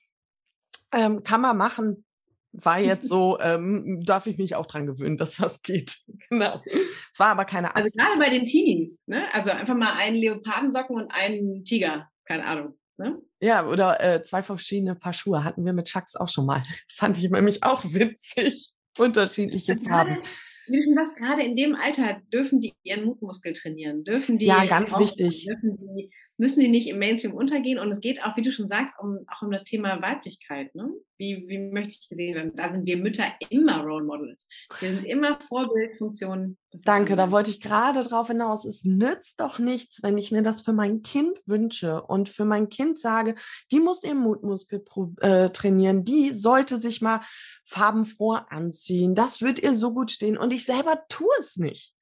[0.93, 2.05] Ähm, kann man machen,
[2.53, 5.97] war jetzt so, ähm, darf ich mich auch dran gewöhnen, dass das geht.
[6.29, 6.61] genau.
[6.65, 7.97] Es war aber keine Angst.
[7.97, 9.25] Also gerade bei den Teenies, ne?
[9.33, 12.77] Also einfach mal einen Leopardensocken und einen Tiger, keine Ahnung.
[12.97, 13.19] Ne?
[13.41, 16.63] Ja, oder äh, zwei verschiedene Paar Schuhe hatten wir mit Chucks auch schon mal.
[16.87, 18.73] Das fand ich nämlich auch witzig.
[18.99, 20.21] Unterschiedliche Farben.
[20.67, 24.97] Gerade, was gerade in dem Alter dürfen die ihren Mutmuskel trainieren, dürfen die ja ganz
[24.97, 27.79] wichtig, dürfen die müssen die nicht im Mainstream untergehen.
[27.79, 30.73] Und es geht auch, wie du schon sagst, um, auch um das Thema Weiblichkeit.
[30.75, 30.89] Ne?
[31.17, 32.51] Wie, wie möchte ich gesehen werden?
[32.55, 34.37] Da sind wir Mütter immer Role Model.
[34.79, 36.57] Wir sind immer Vorbildfunktionen.
[36.71, 38.65] Danke, da wollte ich gerade drauf hinaus.
[38.65, 42.69] Es nützt doch nichts, wenn ich mir das für mein Kind wünsche und für mein
[42.69, 43.35] Kind sage,
[43.71, 44.83] die muss ihren Mutmuskel
[45.21, 47.21] äh, trainieren, die sollte sich mal
[47.65, 49.13] farbenfroh anziehen.
[49.13, 51.93] Das wird ihr so gut stehen und ich selber tue es nicht.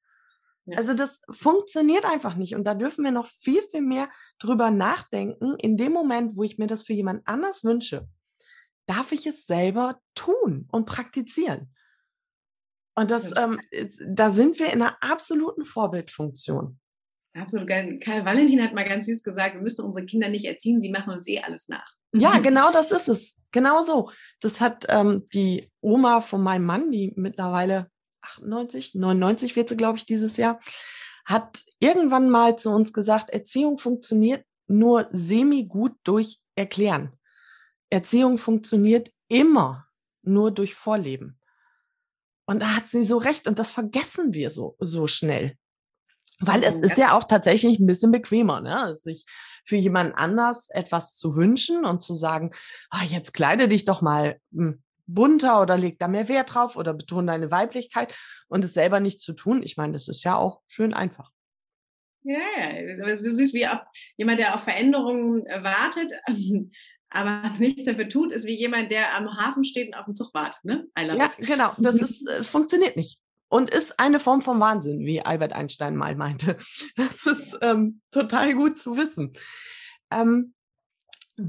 [0.76, 2.56] Also das funktioniert einfach nicht.
[2.56, 5.56] Und da dürfen wir noch viel, viel mehr drüber nachdenken.
[5.58, 8.08] In dem Moment, wo ich mir das für jemand anders wünsche,
[8.86, 11.74] darf ich es selber tun und praktizieren.
[12.96, 13.60] Und das, ähm,
[14.08, 16.78] da sind wir in einer absoluten Vorbildfunktion.
[17.34, 17.70] Absolut.
[17.70, 21.14] Karl Valentin hat mal ganz süß gesagt, wir müssen unsere Kinder nicht erziehen, sie machen
[21.14, 21.96] uns eh alles nach.
[22.14, 23.38] Ja, genau das ist es.
[23.52, 24.12] Genau so.
[24.42, 27.90] Das hat ähm, die Oma von meinem Mann, die mittlerweile
[28.22, 30.60] 98, 99 wird sie, glaube ich, dieses Jahr,
[31.26, 37.14] hat irgendwann mal zu uns gesagt, Erziehung funktioniert nur semi-gut durch Erklären.
[37.90, 39.88] Erziehung funktioniert immer
[40.24, 41.40] nur durch Vorleben.
[42.46, 45.58] Und da hat sie so recht und das vergessen wir so, so schnell.
[46.40, 48.96] Weil es ist ja auch tatsächlich ein bisschen bequemer, ne?
[48.96, 49.26] sich
[49.64, 52.52] für jemand anders etwas zu wünschen und zu sagen,
[52.92, 54.82] oh, jetzt kleide dich doch mal hm,
[55.14, 58.16] bunter oder leg da mehr Wert drauf oder betone deine Weiblichkeit
[58.48, 59.64] und es selber nicht zu tun.
[59.64, 61.32] Ich meine, das ist ja auch schön einfach.
[62.24, 63.80] Ja, ja, es ist süß wie auch
[64.16, 66.12] jemand, der auf Veränderungen äh, wartet,
[67.10, 70.34] aber nichts dafür tut, ist wie jemand, der am Hafen steht und auf den Zug
[70.34, 70.64] wartet.
[70.64, 70.88] Ne?
[70.96, 71.38] ja, it.
[71.38, 71.74] genau.
[71.78, 73.20] Das ist, es funktioniert nicht
[73.50, 76.58] und ist eine Form von Wahnsinn, wie Albert Einstein mal meinte.
[76.96, 79.34] Das ist ähm, total gut zu wissen.
[80.12, 80.54] Ähm,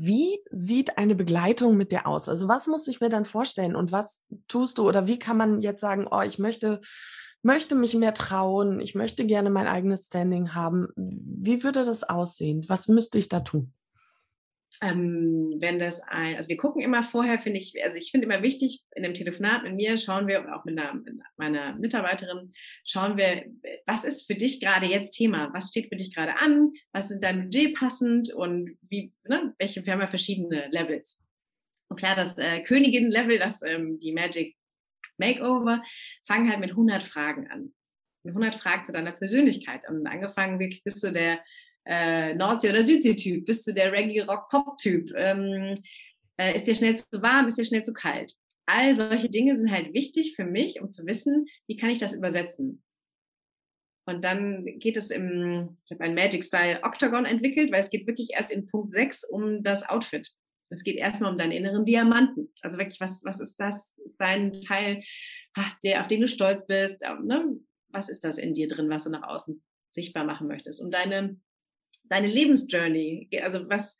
[0.00, 2.28] wie sieht eine Begleitung mit dir aus?
[2.28, 5.62] Also was muss ich mir dann vorstellen und was tust du oder wie kann man
[5.62, 6.80] jetzt sagen, oh, ich möchte
[7.42, 10.88] möchte mich mehr trauen, ich möchte gerne mein eigenes Standing haben.
[10.96, 12.64] Wie würde das aussehen?
[12.68, 13.72] Was müsste ich da tun?
[14.80, 18.42] Ähm, wenn das ein, also wir gucken immer vorher, finde ich, also ich finde immer
[18.42, 22.50] wichtig, in einem Telefonat mit mir schauen wir, auch mit, einer, mit meiner Mitarbeiterin,
[22.84, 23.44] schauen wir,
[23.86, 25.50] was ist für dich gerade jetzt Thema?
[25.52, 26.70] Was steht für dich gerade an?
[26.92, 28.32] Was ist dein Budget passend?
[28.32, 31.22] Und wie, ne, welche, wir haben ja verschiedene Levels.
[31.88, 34.56] Und klar, das äh, Königin-Level, das ähm, die Magic
[35.18, 35.82] Makeover,
[36.26, 37.74] fangen halt mit 100 Fragen an.
[38.24, 39.86] Mit 100 Fragen zu deiner Persönlichkeit.
[39.88, 41.40] Und angefangen wirklich bist du der
[41.84, 43.46] äh, Nordsee- oder Südsee-Typ?
[43.46, 45.12] Bist du der Reggae-Rock-Pop-Typ?
[45.16, 45.74] Ähm,
[46.38, 47.48] äh, ist dir schnell zu warm?
[47.48, 48.34] Ist dir schnell zu kalt?
[48.66, 52.12] All solche Dinge sind halt wichtig für mich, um zu wissen, wie kann ich das
[52.12, 52.82] übersetzen.
[54.04, 58.06] Und dann geht es im, ich habe ein Magic Style Octagon entwickelt, weil es geht
[58.06, 60.32] wirklich erst in Punkt 6 um das Outfit.
[60.70, 62.52] Es geht erstmal um deinen inneren Diamanten.
[62.62, 63.98] Also wirklich, was, was ist das?
[63.98, 65.02] Ist dein Teil,
[65.54, 67.02] ach, der, auf den du stolz bist?
[67.22, 67.60] Ne?
[67.88, 70.80] Was ist das in dir drin, was du nach außen sichtbar machen möchtest?
[70.80, 71.38] Und deine
[72.12, 73.96] deine Lebensjourney, also was,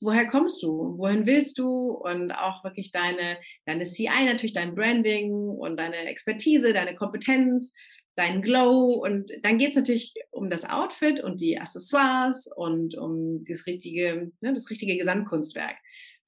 [0.00, 5.32] woher kommst du, wohin willst du und auch wirklich deine, deine CI, natürlich dein Branding
[5.32, 7.72] und deine Expertise, deine Kompetenz,
[8.14, 13.44] dein Glow und dann geht es natürlich um das Outfit und die Accessoires und um
[13.44, 15.76] das richtige, ne, das richtige Gesamtkunstwerk.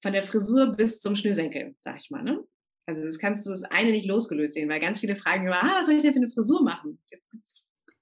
[0.03, 2.22] Von der Frisur bis zum Schnürsenkel, sag ich mal.
[2.22, 2.44] Ne?
[2.87, 5.79] Also das kannst du das eine nicht losgelöst sehen, weil ganz viele fragen immer, ah,
[5.79, 6.98] was soll ich denn für eine Frisur machen?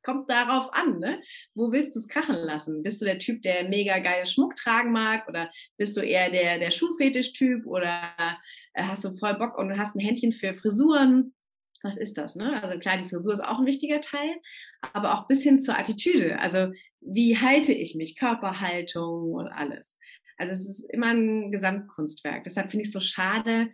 [0.06, 1.20] Kommt darauf an, ne?
[1.54, 2.84] Wo willst du es krachen lassen?
[2.84, 5.28] Bist du der Typ, der mega geil Schmuck tragen mag?
[5.28, 7.66] Oder bist du eher der, der Schuhfetisch-Typ?
[7.66, 8.12] Oder
[8.74, 11.34] äh, hast du voll Bock und hast ein Händchen für Frisuren?
[11.82, 12.36] Was ist das?
[12.36, 12.62] Ne?
[12.62, 14.36] Also klar, die Frisur ist auch ein wichtiger Teil,
[14.92, 16.38] aber auch bis hin zur Attitüde.
[16.38, 18.16] Also wie halte ich mich?
[18.16, 19.98] Körperhaltung und alles.
[20.38, 22.44] Also es ist immer ein Gesamtkunstwerk.
[22.44, 23.68] Deshalb finde ich es so schade,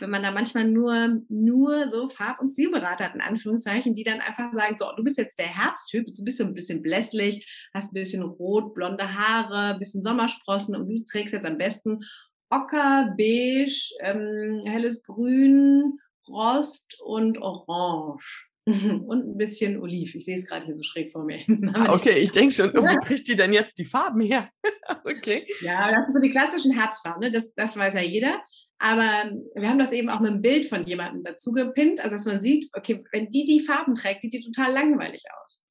[0.00, 4.20] wenn man da manchmal nur, nur so Farb- und Stilberater hat, in Anführungszeichen, die dann
[4.20, 7.92] einfach sagen, so, du bist jetzt der Herbsttyp, du bist so ein bisschen blässlich, hast
[7.92, 12.00] ein bisschen rot, blonde Haare, ein bisschen Sommersprossen und du trägst jetzt am besten
[12.50, 18.49] Ocker, Beige, ähm, helles Grün, Rost und Orange.
[19.06, 20.14] und ein bisschen Oliv.
[20.14, 21.38] Ich sehe es gerade hier so schräg vor mir.
[21.88, 24.48] okay, ich denke schon, wo kriegt die denn jetzt die Farben her?
[25.04, 25.46] okay.
[25.60, 27.30] Ja, das sind so die klassischen Herbstfarben, ne?
[27.30, 28.40] das, das weiß ja jeder.
[28.78, 32.24] Aber wir haben das eben auch mit einem Bild von jemandem dazu gepinnt, also dass
[32.24, 35.62] man sieht, okay, wenn die die Farben trägt, sieht die total langweilig aus.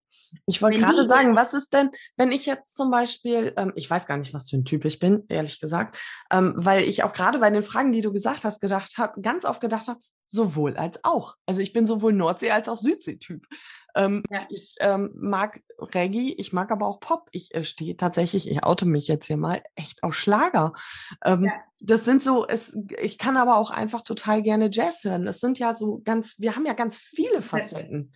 [0.45, 4.05] Ich wollte gerade sagen, was ist denn, wenn ich jetzt zum Beispiel, ähm, ich weiß
[4.05, 5.97] gar nicht, was für ein Typ ich bin, ehrlich gesagt,
[6.31, 9.45] ähm, weil ich auch gerade bei den Fragen, die du gesagt hast, gedacht habe, ganz
[9.45, 9.99] oft gedacht habe,
[10.30, 11.36] sowohl als auch.
[11.46, 13.48] Also ich bin sowohl Nordsee- als auch Südsee-Typ.
[13.96, 14.46] Ähm, ja.
[14.50, 17.30] Ich ähm, mag Reggae, ich mag aber auch Pop.
[17.32, 20.74] Ich äh, stehe tatsächlich, ich oute mich jetzt hier mal, echt auf Schlager.
[21.26, 21.54] Ähm, ja.
[21.80, 25.26] Das sind so, es, ich kann aber auch einfach total gerne Jazz hören.
[25.26, 28.13] Das sind ja so ganz, wir haben ja ganz viele Facetten.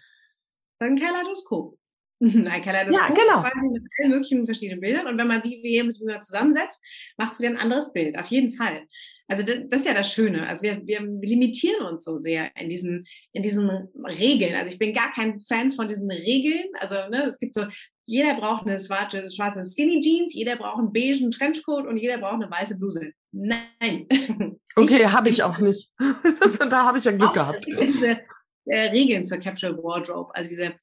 [0.79, 1.77] Ein Kaleidoskop.
[2.47, 3.41] Ein Kaleidoskop ja, genau.
[3.41, 5.07] quasi mit allen möglichen verschiedenen Bildern.
[5.07, 6.81] Und wenn man sie wie man zusammensetzt,
[7.17, 8.17] macht sie dann ein anderes Bild.
[8.17, 8.83] Auf jeden Fall.
[9.27, 10.47] Also das, das ist ja das Schöne.
[10.47, 13.69] Also wir, wir, limitieren uns so sehr in diesen, in diesen
[14.05, 14.55] Regeln.
[14.55, 16.69] Also ich bin gar kein Fan von diesen Regeln.
[16.79, 17.65] Also ne, es gibt so,
[18.05, 22.41] jeder braucht eine schwarze, schwarze Skinny Jeans, jeder braucht einen beigen Trenchcoat und jeder braucht
[22.41, 23.11] eine weiße Bluse.
[23.31, 24.07] Nein.
[24.75, 25.91] Okay, habe ich auch nicht.
[26.69, 27.63] da habe ich ja Glück gehabt.
[27.67, 28.21] Diese
[28.65, 30.73] äh, Regeln zur Capture Wardrobe, also diese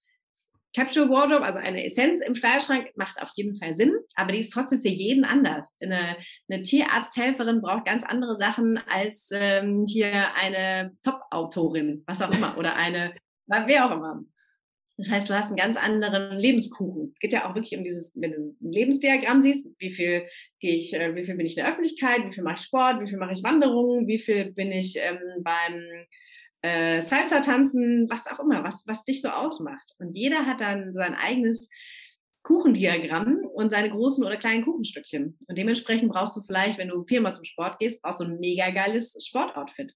[0.75, 4.51] Capsule Wardrobe, also eine Essenz im Stahlschrank, macht auf jeden Fall Sinn, aber die ist
[4.51, 5.77] trotzdem für jeden anders.
[5.81, 6.17] Eine,
[6.49, 12.77] eine Tierarzthelferin braucht ganz andere Sachen als ähm, hier eine Top-Autorin, was auch immer, oder
[12.77, 13.15] eine,
[13.49, 14.23] wer auch immer.
[15.01, 17.11] Das heißt, du hast einen ganz anderen Lebenskuchen.
[17.15, 20.27] Es geht ja auch wirklich um dieses, wenn du ein Lebensdiagramm siehst, wie viel
[20.61, 23.01] gehe ich, äh, wie viel bin ich in der Öffentlichkeit, wie viel mache ich Sport,
[23.01, 25.83] wie viel mache ich Wanderungen, wie viel bin ich ähm, beim
[26.63, 29.95] äh, Salsa tanzen, was auch immer, was, was dich so ausmacht.
[29.99, 31.71] Und jeder hat dann sein eigenes
[32.43, 35.39] Kuchendiagramm und seine großen oder kleinen Kuchenstückchen.
[35.47, 38.71] Und dementsprechend brauchst du vielleicht, wenn du viermal zum Sport gehst, brauchst du ein mega
[38.71, 39.95] geiles Sportoutfit.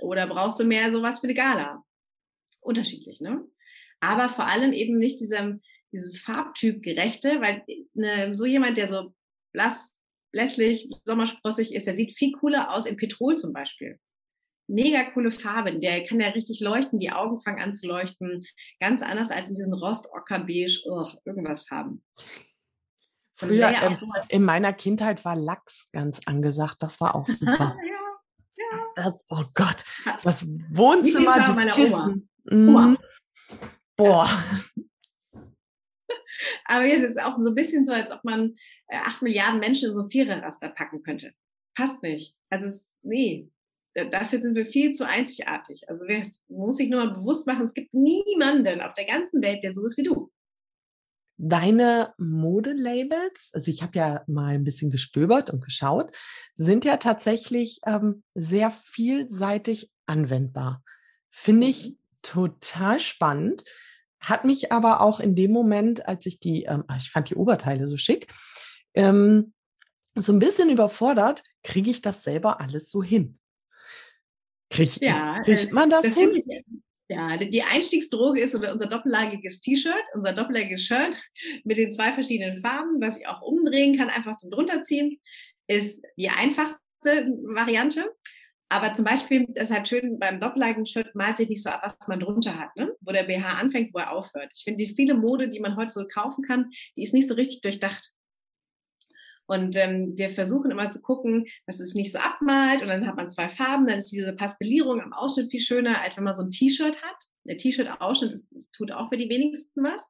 [0.00, 1.84] Oder brauchst du mehr sowas für die Gala.
[2.60, 3.44] Unterschiedlich, ne?
[4.00, 5.60] Aber vor allem eben nicht diesem,
[5.92, 7.64] dieses Farbtyp gerechte, weil
[7.94, 9.14] ne, so jemand, der so
[9.52, 9.94] blass,
[10.32, 13.98] blässlich, sommersprossig ist, der sieht viel cooler aus in Petrol zum Beispiel
[14.66, 15.78] mega coole Farbe.
[15.78, 18.40] Der kann ja richtig leuchten, die Augen fangen an zu leuchten.
[18.80, 22.02] Ganz anders als in diesen Rost, Ocker, Beige, oh, irgendwas Farben.
[23.36, 26.76] Früher, ja ähm, so in meiner Kindheit war Lachs ganz angesagt.
[26.80, 27.76] Das war auch super.
[27.82, 27.94] ja,
[28.56, 28.80] ja.
[28.96, 29.84] Das, oh Gott,
[30.22, 32.28] das Wohnzimmer, die meiner Kissen.
[32.50, 32.88] Oma.
[32.88, 32.98] Mm.
[33.96, 34.28] Boah.
[36.66, 38.54] Aber jetzt ist es auch so ein bisschen so, als ob man
[38.88, 41.32] äh, acht Milliarden Menschen in so ein Viererraster packen könnte.
[41.76, 42.36] Passt nicht.
[42.50, 43.50] Also es, nee,
[43.94, 45.88] dafür sind wir viel zu einzigartig.
[45.88, 49.62] Also wer muss sich nur mal bewusst machen, es gibt niemanden auf der ganzen Welt,
[49.62, 50.30] der so ist wie du.
[51.36, 56.12] Deine Modelabels, also ich habe ja mal ein bisschen gestöbert und geschaut,
[56.54, 60.84] sind ja tatsächlich ähm, sehr vielseitig anwendbar.
[61.30, 61.98] Finde ich mhm.
[62.22, 63.64] total spannend.
[64.20, 67.34] Hat mich aber auch in dem Moment, als ich die, ähm, ah, ich fand die
[67.34, 68.32] Oberteile so schick,
[68.94, 69.52] ähm,
[70.14, 73.38] so ein bisschen überfordert, kriege ich das selber alles so hin?
[74.74, 76.42] Krieg, ja, kriegt äh, man das, das hin?
[77.08, 81.16] Ja, die Einstiegsdroge ist unser doppellagiges T-Shirt, unser doppellagiges Shirt
[81.64, 85.18] mit den zwei verschiedenen Farben, was ich auch umdrehen kann, einfach zum drunterziehen,
[85.68, 88.10] ist die einfachste Variante.
[88.70, 92.08] Aber zum Beispiel ist halt schön, beim doppelleigenden Shirt malt sich nicht so ab, was
[92.08, 92.90] man drunter hat, ne?
[93.02, 94.50] wo der BH anfängt, wo er aufhört.
[94.56, 97.34] Ich finde, die viele Mode, die man heute so kaufen kann, die ist nicht so
[97.34, 98.12] richtig durchdacht.
[99.46, 103.16] Und ähm, wir versuchen immer zu gucken, dass es nicht so abmalt und dann hat
[103.16, 106.42] man zwei Farben, dann ist diese Paspellierung am Ausschnitt viel schöner, als wenn man so
[106.42, 107.16] ein T-Shirt hat.
[107.44, 108.34] Der T-Shirt-Ausschnitt
[108.72, 110.08] tut auch für die wenigsten was.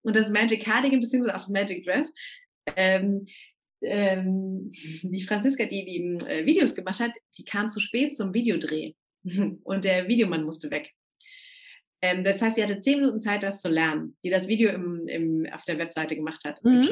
[0.00, 2.12] Und das Magic Cardigan, beziehungsweise auch das Magic Dress,
[2.76, 3.26] ähm,
[3.82, 4.70] ähm,
[5.02, 8.94] die Franziska, die die äh, Videos gemacht hat, die kam zu spät zum Videodreh
[9.64, 10.92] und der Videomann musste weg.
[12.00, 15.06] Ähm, das heißt, sie hatte zehn Minuten Zeit, das zu lernen, die das Video im,
[15.08, 16.64] im, auf der Webseite gemacht hat.
[16.64, 16.88] Mhm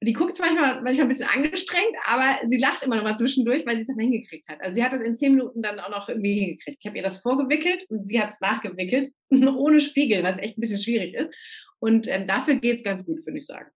[0.00, 3.66] die guckt zwar manchmal, manchmal ein bisschen angestrengt, aber sie lacht immer noch mal zwischendurch,
[3.66, 4.60] weil sie es dann hingekriegt hat.
[4.60, 6.78] Also sie hat das in zehn Minuten dann auch noch irgendwie hingekriegt.
[6.80, 10.60] Ich habe ihr das vorgewickelt und sie hat es nachgewickelt, ohne Spiegel, was echt ein
[10.60, 11.34] bisschen schwierig ist.
[11.80, 13.70] Und ähm, dafür geht es ganz gut, würde ich sagen.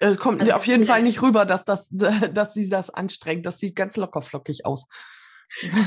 [0.00, 1.88] Es kommt also, auf jeden Fall nicht rüber, dass, das,
[2.32, 3.46] dass sie das anstrengt.
[3.46, 4.86] Das sieht ganz lockerflockig aus.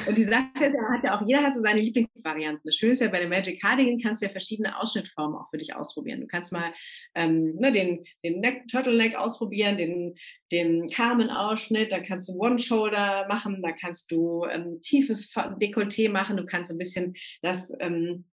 [0.08, 2.62] Und die Sache ist, ja, hat ja auch, jeder hat so seine Lieblingsvarianten.
[2.65, 5.58] Das Schöne ist ja, bei der Magic Cardigan kannst du ja verschiedene Ausschnittformen auch für
[5.58, 6.21] dich ausprobieren.
[6.21, 6.73] Du kannst mal
[7.15, 10.15] ähm, ne, den, den Neck, Turtleneck ausprobieren, den,
[10.52, 16.45] den Carmen-Ausschnitt, da kannst du One-Shoulder machen, da kannst du ähm, tiefes Dekolleté machen, du
[16.45, 18.26] kannst ein bisschen das ähm,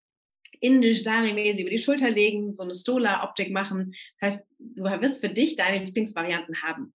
[0.61, 3.95] indisch sari-mäßig über die Schulter legen, so eine Stola-Optik machen.
[4.19, 6.93] Das heißt, du wirst für dich deine Lieblingsvarianten haben.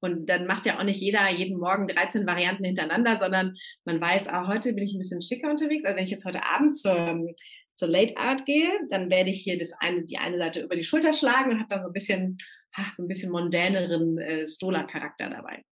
[0.00, 4.28] Und dann macht ja auch nicht jeder jeden Morgen 13 Varianten hintereinander, sondern man weiß,
[4.28, 5.84] ah, heute bin ich ein bisschen schicker unterwegs.
[5.84, 7.34] Also wenn ich jetzt heute Abend zur,
[7.74, 10.84] zur Late Art gehe, dann werde ich hier das eine, die eine Seite über die
[10.84, 12.38] Schulter schlagen und habe dann so ein bisschen,
[12.72, 15.62] ach, so ein bisschen mondäneren äh, Stola-Charakter dabei.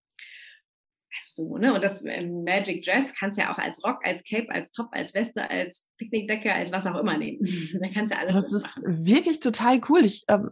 [1.25, 1.75] So, ne?
[1.75, 4.88] Und das ähm, Magic Dress kannst du ja auch als Rock, als Cape, als Top,
[4.92, 7.38] als Weste, als Picknickdecke, als was auch immer nehmen.
[7.81, 9.07] da kannst du ja alles Das ist machen.
[9.07, 10.05] wirklich total cool.
[10.05, 10.51] Ich, ähm,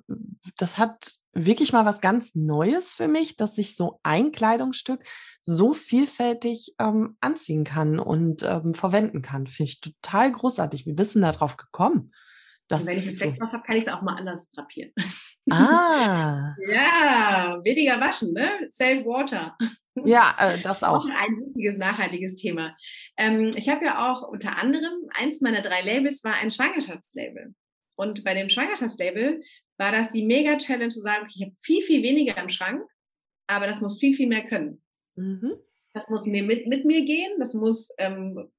[0.59, 5.05] das hat wirklich mal was ganz Neues für mich, dass ich so ein Kleidungsstück
[5.43, 9.47] so vielfältig ähm, anziehen kann und ähm, verwenden kann.
[9.47, 10.87] Finde ich total großartig.
[10.87, 12.13] Wie bist du da drauf gekommen?
[12.69, 14.93] und wenn ich einen Fleck drauf habe, kann ich es auch mal anders drapieren.
[15.51, 16.55] Ah.
[16.69, 18.51] ja, weniger waschen, ne?
[18.69, 19.57] Save Water.
[20.05, 21.05] Ja, äh, das auch.
[21.05, 21.07] auch.
[21.07, 22.77] Ein wichtiges, nachhaltiges Thema.
[23.17, 27.55] Ähm, ich habe ja auch unter anderem, eins meiner drei Labels war ein Schwangerschaftslabel.
[27.97, 29.43] Und bei dem Schwangerschaftslabel
[29.79, 32.83] war das die Mega-Challenge zu sagen, okay, ich habe viel, viel weniger im Schrank,
[33.47, 34.83] aber das muss viel, viel mehr können.
[35.17, 35.55] Mhm.
[35.95, 38.51] Das muss mir mit, mit mir gehen, das muss, ähm,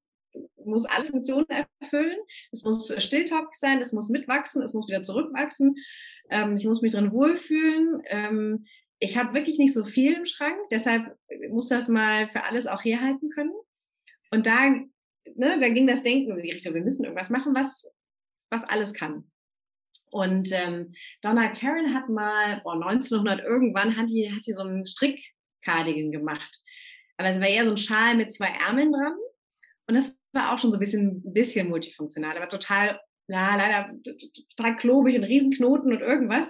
[0.65, 2.17] muss alle Funktionen erfüllen,
[2.51, 5.75] es muss stilltaubig sein, es muss mitwachsen, es muss wieder zurückwachsen,
[6.29, 8.01] ähm, ich muss mich drin wohlfühlen.
[8.07, 8.65] Ähm,
[8.99, 11.15] ich habe wirklich nicht so viel im Schrank, deshalb
[11.49, 13.53] muss das mal für alles auch herhalten können.
[14.31, 17.89] Und da, ne, da ging das Denken in die Richtung, wir müssen irgendwas machen, was,
[18.49, 19.29] was alles kann.
[20.11, 26.11] Und ähm, Donna Karen hat mal, oh, 1900 irgendwann, hat die, hat so einen Strickcardigan
[26.11, 26.61] gemacht.
[27.17, 29.13] Aber es war eher so ein Schal mit zwei Ärmeln dran.
[29.87, 33.91] Und das war auch schon so ein bisschen, ein bisschen multifunktional, aber total, ja, leider
[34.55, 36.47] total klobig und Riesenknoten und irgendwas.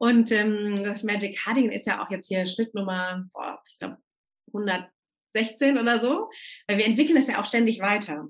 [0.00, 3.98] Und ähm, das Magic Cardigan ist ja auch jetzt hier Schnittnummer, boah, ich glaube,
[4.46, 6.30] 116 oder so.
[6.66, 8.26] Weil wir entwickeln das ja auch ständig weiter.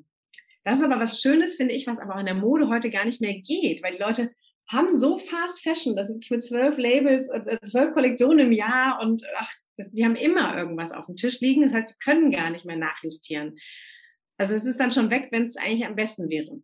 [0.65, 3.05] Das ist aber was Schönes, finde ich, was aber auch in der Mode heute gar
[3.05, 4.35] nicht mehr geht, weil die Leute
[4.69, 9.23] haben so Fast Fashion, das sind mit zwölf Labels, äh, zwölf Kollektionen im Jahr und
[9.37, 11.63] ach, die haben immer irgendwas auf dem Tisch liegen.
[11.63, 13.57] Das heißt, die können gar nicht mehr nachjustieren.
[14.39, 16.61] Also es ist dann schon weg, wenn es eigentlich am besten wäre.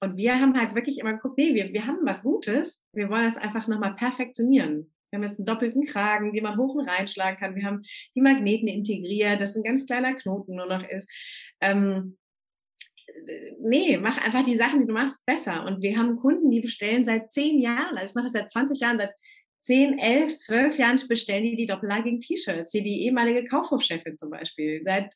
[0.00, 2.82] Und wir haben halt wirklich immer geguckt, nee, wir, wir haben was Gutes.
[2.94, 4.92] Wir wollen das einfach nochmal perfektionieren.
[5.10, 7.54] Wir haben jetzt einen doppelten Kragen, den man hoch und reinschlagen kann.
[7.54, 7.82] Wir haben
[8.14, 11.08] die Magneten integriert, dass ein ganz kleiner Knoten nur noch ist.
[11.60, 12.16] Ähm,
[13.60, 15.64] nee, mach einfach die Sachen, die du machst, besser.
[15.66, 18.80] Und wir haben Kunden, die bestellen seit zehn Jahren, also ich mache das seit 20
[18.80, 19.12] Jahren, seit
[19.62, 22.72] zehn, elf, zwölf Jahren bestellen die die doppellagigen T-Shirts.
[22.72, 24.82] Hier die ehemalige Kaufhofchefin zum Beispiel.
[24.84, 25.14] Seit,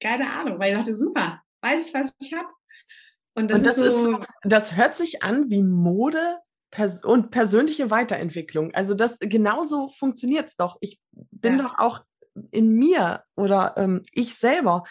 [0.00, 2.48] keine Ahnung, weil ich dachte, super, weiß ich, was ich habe.
[3.36, 6.38] Und das, und das, ist so, ist, das hört sich an wie Mode
[6.70, 8.74] pers und persönliche Weiterentwicklung.
[8.74, 10.78] Also das genauso funktioniert es doch.
[10.80, 11.64] Ich bin ja.
[11.64, 12.00] doch auch
[12.50, 14.84] in mir oder ähm, ich selber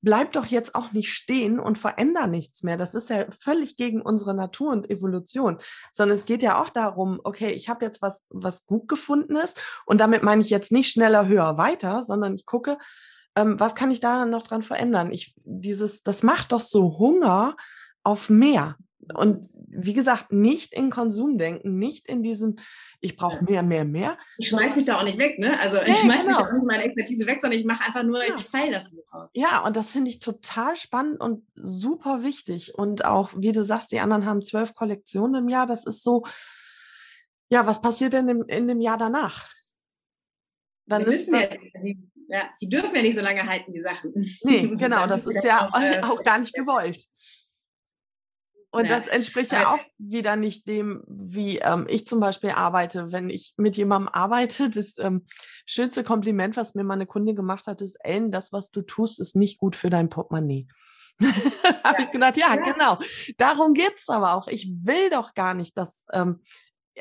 [0.00, 2.76] bleib doch jetzt auch nicht stehen und veränder nichts mehr.
[2.76, 5.58] Das ist ja völlig gegen unsere Natur und Evolution,
[5.92, 9.60] sondern es geht ja auch darum, okay, ich habe jetzt was, was gut gefunden ist
[9.86, 12.78] und damit meine ich jetzt nicht schneller, höher, weiter, sondern ich gucke,
[13.34, 15.10] ähm, was kann ich da noch dran verändern?
[15.10, 17.56] Ich, dieses, das macht doch so Hunger
[18.02, 18.76] auf mehr.
[19.14, 22.56] Und wie gesagt, nicht in Konsum denken, nicht in diesem,
[23.00, 24.18] ich brauche mehr, mehr, mehr.
[24.38, 25.58] Ich schmeiß mich da auch nicht weg, ne?
[25.60, 26.38] Also ich nee, schmeiß genau.
[26.38, 28.34] mich da auch nicht meine Expertise weg, sondern ich mache einfach nur, ja.
[28.36, 29.30] ich feile das nur aus.
[29.34, 32.74] Ja, und das finde ich total spannend und super wichtig.
[32.74, 35.66] Und auch, wie du sagst, die anderen haben zwölf Kollektionen im Jahr.
[35.66, 36.24] Das ist so,
[37.50, 39.48] ja, was passiert denn in, in dem Jahr danach?
[40.86, 41.50] Dann Wir ist das,
[42.28, 44.12] ja, die dürfen ja nicht so lange halten, die Sachen.
[44.42, 47.02] Nee, genau, das ist ja auch, äh, auch gar nicht gewollt.
[48.70, 48.96] Und ja.
[48.96, 53.12] das entspricht ja auch wieder nicht dem, wie ähm, ich zum Beispiel arbeite.
[53.12, 55.24] Wenn ich mit jemandem arbeite, das ähm,
[55.64, 59.36] schönste Kompliment, was mir meine Kundin gemacht hat, ist, Ellen, das, was du tust, ist
[59.36, 60.68] nicht gut für dein Portemonnaie.
[61.20, 62.04] Habe ja.
[62.04, 62.98] ich gedacht, ja, ja, genau.
[63.38, 64.48] Darum geht es aber auch.
[64.48, 66.40] Ich will doch gar nicht, dass ähm,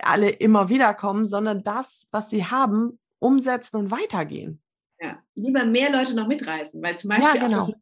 [0.01, 4.61] alle immer wieder kommen, sondern das, was sie haben, umsetzen und weitergehen.
[4.99, 7.59] Ja, lieber mehr Leute noch mitreißen, weil zum Beispiel ja, genau.
[7.59, 7.75] auch das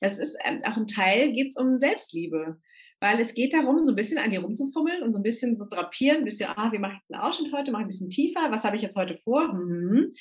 [0.00, 2.60] das ist ähm, auch ein Teil, geht es um Selbstliebe.
[3.00, 5.66] Weil es geht darum, so ein bisschen an dir rumzufummeln und so ein bisschen so
[5.68, 8.10] drapieren, ein bisschen, ah, wie mache ich jetzt einen Ausschnitt heute, mache ich ein bisschen
[8.10, 9.52] tiefer, was habe ich jetzt heute vor?
[9.52, 10.12] Mhm.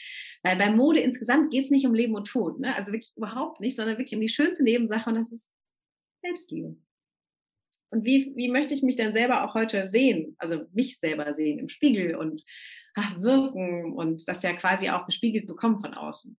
[0.44, 2.76] Weil bei Mode insgesamt geht es nicht um Leben und Tod, ne?
[2.76, 5.52] also wirklich überhaupt nicht, sondern wirklich um die schönste Nebensache und das ist
[6.24, 6.78] Selbstliebe.
[7.92, 11.60] Und wie, wie möchte ich mich dann selber auch heute sehen, also mich selber sehen
[11.60, 12.44] im Spiegel und
[12.96, 16.38] ach, wirken und das ja quasi auch gespiegelt bekommen von außen.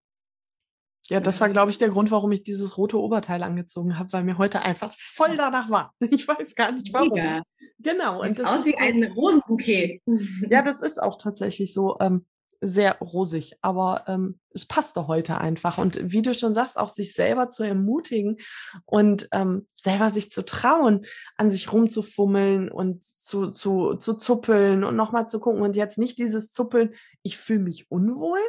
[1.10, 4.22] Ja, das war, glaube ich, der Grund, warum ich dieses rote Oberteil angezogen habe, weil
[4.22, 5.94] mir heute einfach voll danach war.
[6.10, 7.10] Ich weiß gar nicht warum.
[7.10, 7.42] Mega.
[7.78, 8.22] Genau.
[8.22, 10.02] Sieht und das aus wie ein Rosenbouquet.
[10.50, 11.96] Ja, das ist auch tatsächlich so.
[12.00, 12.26] Ähm,
[12.62, 15.78] sehr rosig, aber ähm, es passte heute einfach.
[15.78, 18.36] Und wie du schon sagst, auch sich selber zu ermutigen
[18.84, 21.00] und ähm, selber sich zu trauen,
[21.36, 26.18] an sich rumzufummeln und zu, zu, zu zuppeln und nochmal zu gucken und jetzt nicht
[26.18, 26.90] dieses Zuppeln,
[27.22, 28.40] ich fühle mich unwohl.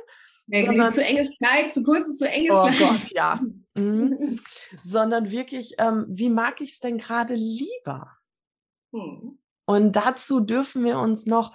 [0.52, 2.80] Ja, sondern, zu enges Kleid, zu kurzes, zu enges oh Kleid.
[2.80, 3.39] Gott, ja.
[3.74, 4.41] Mhm.
[4.84, 8.18] sondern wirklich, ähm, wie mag ich es denn gerade lieber?
[8.91, 9.39] Hm.
[9.64, 11.54] Und dazu dürfen wir uns noch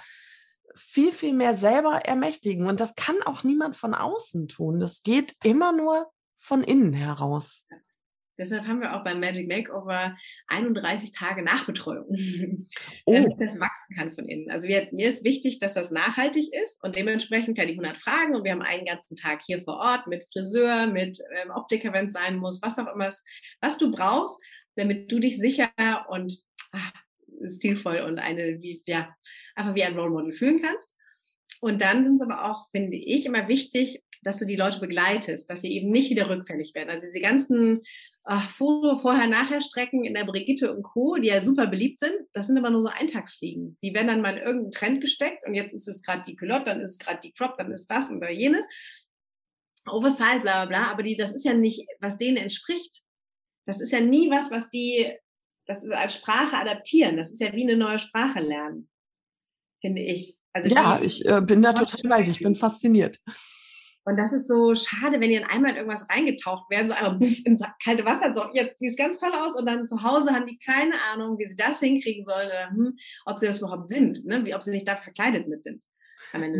[0.74, 2.66] viel, viel mehr selber ermächtigen.
[2.66, 4.80] Und das kann auch niemand von außen tun.
[4.80, 7.66] Das geht immer nur von innen heraus.
[8.38, 10.16] Deshalb haben wir auch beim Magic Makeover
[10.48, 12.06] 31 Tage Nachbetreuung,
[13.06, 13.12] oh.
[13.12, 14.50] damit das wachsen kann von innen.
[14.50, 18.34] Also wir, mir ist wichtig, dass das nachhaltig ist und dementsprechend ja die 100 Fragen
[18.34, 22.06] und wir haben einen ganzen Tag hier vor Ort mit Friseur, mit ähm, Optiker, wenn
[22.06, 23.10] es sein muss, was auch immer,
[23.60, 24.42] was du brauchst,
[24.76, 25.70] damit du dich sicher
[26.08, 26.38] und
[26.72, 26.92] ach,
[27.44, 29.14] stilvoll und eine, wie, ja,
[29.54, 30.92] einfach wie ein Role Model fühlen kannst.
[31.60, 35.48] Und dann sind es aber auch, finde ich, immer wichtig, dass du die Leute begleitest,
[35.48, 36.90] dass sie eben nicht wieder rückfällig werden.
[36.90, 37.80] Also diese ganzen
[38.26, 42.14] ach, Foto, vorher, nachher Strecken in der Brigitte und Co., die ja super beliebt sind,
[42.32, 43.78] das sind aber nur so Eintagsfliegen.
[43.82, 46.64] Die werden dann mal in irgendeinen Trend gesteckt und jetzt ist es gerade die Culotte,
[46.64, 48.66] dann ist es gerade die Crop, dann ist das oder jenes.
[49.88, 53.02] Oversize, bla bla bla, aber die, das ist ja nicht, was denen entspricht.
[53.66, 55.16] Das ist ja nie was, was die
[55.66, 57.16] das ist als Sprache adaptieren.
[57.16, 58.88] Das ist ja wie eine neue Sprache lernen,
[59.80, 60.36] finde ich.
[60.52, 63.20] Also ja, die, ich äh, bin da total bei Ich bin fasziniert.
[64.08, 67.44] Und das ist so schade, wenn ihr einmal in irgendwas reingetaucht werden, so einmal buff,
[67.44, 70.46] ins kalte Wasser, so, jetzt sieht es ganz toll aus und dann zu Hause haben
[70.46, 74.24] die keine Ahnung, wie sie das hinkriegen sollen oder hm, ob sie das überhaupt sind,
[74.24, 74.44] ne?
[74.44, 75.82] wie, ob sie nicht da verkleidet mit sind.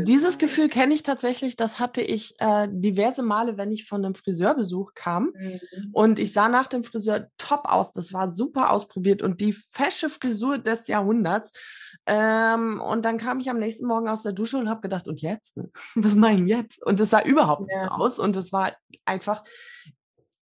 [0.04, 1.56] Dieses Gefühl kenne ich tatsächlich.
[1.56, 5.32] Das hatte ich äh, diverse Male, wenn ich von einem Friseurbesuch kam.
[5.34, 5.90] Mhm.
[5.92, 7.92] Und ich sah nach dem Friseur top aus.
[7.92, 11.52] Das war super ausprobiert und die fesche Frisur des Jahrhunderts.
[12.06, 15.20] Ähm, und dann kam ich am nächsten Morgen aus der Dusche und habe gedacht, und
[15.20, 15.58] jetzt?
[15.94, 16.82] Was meinen jetzt?
[16.84, 17.78] Und es sah überhaupt ja.
[17.78, 18.18] nicht so aus.
[18.18, 18.72] Und es war
[19.04, 19.42] einfach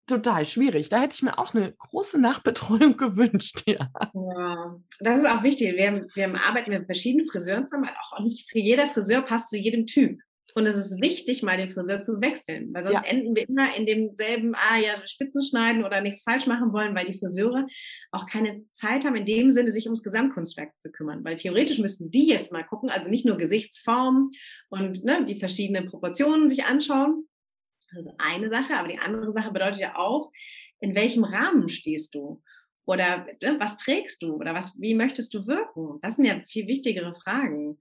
[0.06, 0.88] total schwierig.
[0.88, 3.62] Da hätte ich mir auch eine große Nachbetreuung gewünscht.
[3.66, 3.90] Ja.
[4.14, 4.80] ja.
[5.00, 5.76] Das ist auch wichtig.
[5.76, 9.86] Wir, wir arbeiten mit verschiedenen Friseuren zusammen, auch nicht für jeder Friseur passt zu jedem
[9.86, 10.18] Typ.
[10.54, 13.10] Und es ist wichtig, mal den Friseur zu wechseln, weil sonst ja.
[13.10, 17.06] enden wir immer in demselben, ah ja, Spitzen schneiden oder nichts falsch machen wollen, weil
[17.06, 17.66] die Friseure
[18.10, 21.24] auch keine Zeit haben, in dem Sinne, sich ums Gesamtkunstwerk zu kümmern.
[21.24, 24.30] Weil theoretisch müssten die jetzt mal gucken, also nicht nur Gesichtsform
[24.68, 27.26] und ne, die verschiedenen Proportionen sich anschauen,
[27.94, 30.30] das ist eine Sache, aber die andere Sache bedeutet ja auch,
[30.80, 32.42] in welchem Rahmen stehst du?
[32.84, 34.34] Oder ne, was trägst du?
[34.34, 35.98] Oder was, wie möchtest du wirken?
[36.00, 37.78] Das sind ja viel wichtigere Fragen.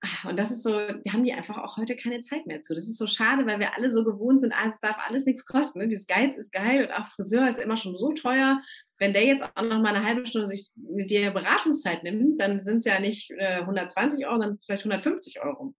[0.00, 2.72] Ah, und das ist so, da haben die einfach auch heute keine Zeit mehr zu.
[2.74, 5.44] Das ist so schade, weil wir alle so gewohnt sind, ah, es darf alles nichts
[5.44, 5.80] kosten.
[5.80, 5.88] Ne?
[5.88, 8.60] Dieses Geiz ist geil und auch Friseur ist immer schon so teuer.
[8.98, 12.60] Wenn der jetzt auch noch mal eine halbe Stunde sich mit dir Beratungszeit nimmt, dann
[12.60, 15.74] sind es ja nicht äh, 120 Euro, sondern vielleicht 150 Euro.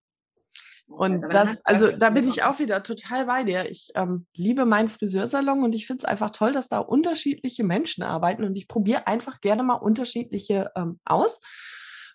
[0.89, 3.70] Und das, also da bin ich auch wieder total bei dir.
[3.70, 8.03] Ich ähm, liebe meinen Friseursalon und ich finde es einfach toll, dass da unterschiedliche Menschen
[8.03, 11.41] arbeiten und ich probiere einfach gerne mal unterschiedliche ähm, aus.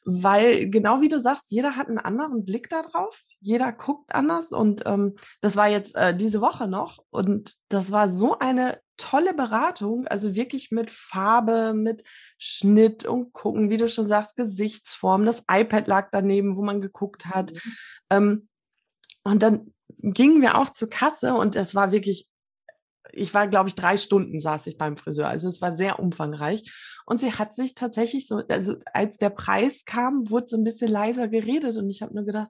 [0.05, 4.83] Weil genau wie du sagst, jeder hat einen anderen Blick darauf, jeder guckt anders und
[4.85, 10.05] ähm, das war jetzt äh, diese Woche noch und das war so eine tolle Beratung,
[10.07, 12.03] also wirklich mit Farbe, mit
[12.37, 15.25] Schnitt und gucken, wie du schon sagst, Gesichtsform.
[15.25, 17.53] Das iPad lag daneben, wo man geguckt hat.
[17.53, 17.71] Mhm.
[18.09, 18.49] Ähm,
[19.23, 22.27] und dann gingen wir auch zur Kasse und es war wirklich,
[23.11, 25.27] ich war, glaube ich, drei Stunden saß ich beim Friseur.
[25.27, 26.71] Also es war sehr umfangreich.
[27.05, 30.89] Und sie hat sich tatsächlich so, also als der Preis kam, wurde so ein bisschen
[30.89, 32.49] leiser geredet und ich habe nur gedacht,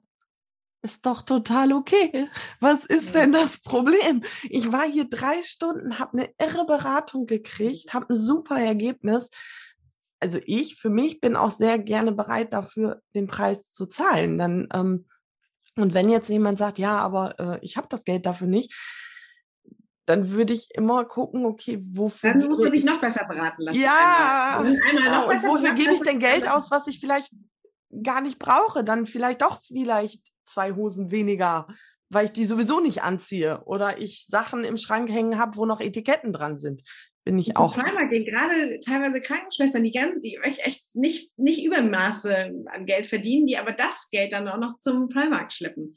[0.82, 2.28] ist doch total okay.
[2.60, 4.22] Was ist denn das Problem?
[4.44, 9.30] Ich war hier drei Stunden, habe eine irre Beratung gekriegt, habe ein super Ergebnis.
[10.20, 14.38] Also ich für mich bin auch sehr gerne bereit dafür, den Preis zu zahlen.
[14.38, 15.06] Dann ähm,
[15.76, 18.72] und wenn jetzt jemand sagt, ja, aber äh, ich habe das Geld dafür nicht,
[20.06, 22.32] dann würde ich immer gucken, okay, wofür.
[22.32, 23.80] Dann musst du dich noch besser beraten lassen.
[23.80, 24.78] Ja, einmal.
[24.88, 27.32] Einmal und wofür gebe ich denn Geld aus, was ich vielleicht
[28.02, 28.84] gar nicht brauche?
[28.84, 31.66] Dann vielleicht doch vielleicht zwei Hosen weniger,
[32.10, 35.80] weil ich die sowieso nicht anziehe oder ich Sachen im Schrank hängen habe, wo noch
[35.80, 36.82] Etiketten dran sind
[37.24, 37.74] bin ich auch.
[37.74, 43.46] Primark gehen gerade teilweise Krankenschwestern, die ganz, die echt nicht, nicht Übermaße an Geld verdienen,
[43.46, 45.94] die aber das Geld dann auch noch zum Primark schleppen.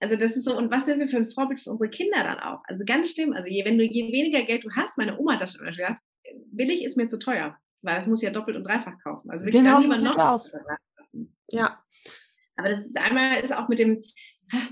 [0.00, 2.40] Also das ist so, und was sind wir für ein Vorbild für unsere Kinder dann
[2.40, 2.62] auch?
[2.64, 3.32] Also ganz schlimm.
[3.32, 6.00] Also je, wenn du, je weniger Geld du hast, meine Oma hat das schon gesagt,
[6.50, 9.30] billig ist mir zu teuer, weil das muss ja doppelt und dreifach kaufen.
[9.30, 10.52] Also wirklich genau so noch aus.
[11.48, 11.82] Ja.
[12.56, 13.98] Aber das ist einmal ist auch mit dem,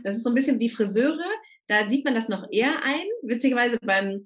[0.02, 1.30] das ist so ein bisschen die Friseure,
[1.68, 3.06] da sieht man das noch eher ein.
[3.22, 4.22] Witzigerweise beim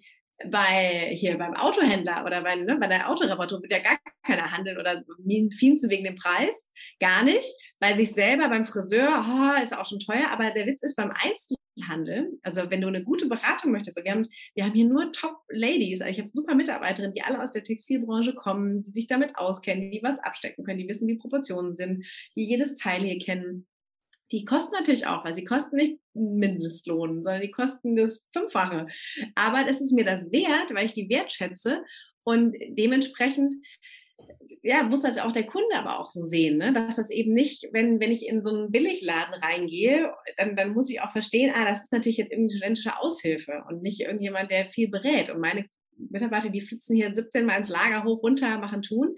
[0.51, 4.78] bei hier beim Autohändler oder bei, ne, bei der Autoreparatur wird ja gar keiner handeln
[4.78, 6.66] oder so, wegen dem Preis.
[7.01, 7.49] Gar nicht.
[7.78, 10.30] Bei sich selber, beim Friseur, oh, ist auch schon teuer.
[10.30, 14.26] Aber der Witz ist beim Einzelhandel, also wenn du eine gute Beratung möchtest, wir haben,
[14.55, 18.35] wir haben hier nur Top-Ladies, also ich habe super Mitarbeiterinnen, die alle aus der Textilbranche
[18.35, 22.05] kommen, die sich damit auskennen, die was abstecken können, die wissen, wie Proportionen sind,
[22.37, 23.66] die jedes Teil hier kennen
[24.33, 28.87] die kosten natürlich auch, weil sie kosten nicht Mindestlohn, sondern die kosten das Fünffache.
[29.35, 31.85] Aber das ist mir das wert, weil ich die wertschätze
[32.25, 33.55] und dementsprechend
[34.62, 36.72] ja, muss das auch der Kunde aber auch so sehen, ne?
[36.72, 40.91] dass das eben nicht, wenn, wenn ich in so einen Billigladen reingehe, dann, dann muss
[40.91, 44.66] ich auch verstehen, ah, das ist natürlich jetzt irgendeine studentische Aushilfe und nicht irgendjemand, der
[44.66, 45.31] viel berät.
[45.31, 45.66] Und meine
[45.97, 49.16] Mitarbeiter, die flitzen hier 17 Mal ins Lager hoch, runter, machen, tun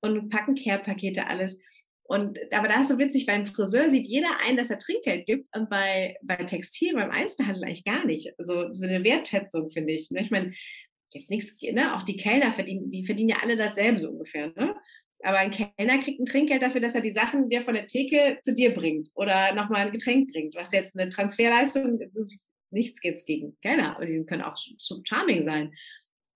[0.00, 1.58] und packen Care-Pakete, alles.
[2.06, 5.48] Und aber da ist so witzig, beim Friseur sieht jeder ein, dass er Trinkgeld gibt
[5.56, 8.38] und bei, bei Textil, beim Einzelhandel eigentlich gar nicht.
[8.38, 10.10] Also so eine Wertschätzung, finde ich.
[10.10, 10.20] Ne?
[10.20, 10.52] Ich meine,
[11.14, 11.96] jetzt nichts, ne?
[11.96, 14.52] auch die Kellner verdienen, die verdienen ja alle dasselbe so ungefähr.
[14.54, 14.74] Ne?
[15.22, 18.38] Aber ein Kellner kriegt ein Trinkgeld dafür, dass er die Sachen dir von der Theke
[18.42, 22.00] zu dir bringt oder nochmal ein Getränk bringt, was jetzt eine Transferleistung,
[22.70, 24.56] nichts geht's gegen Kellner, aber die können auch
[25.04, 25.72] charming sein.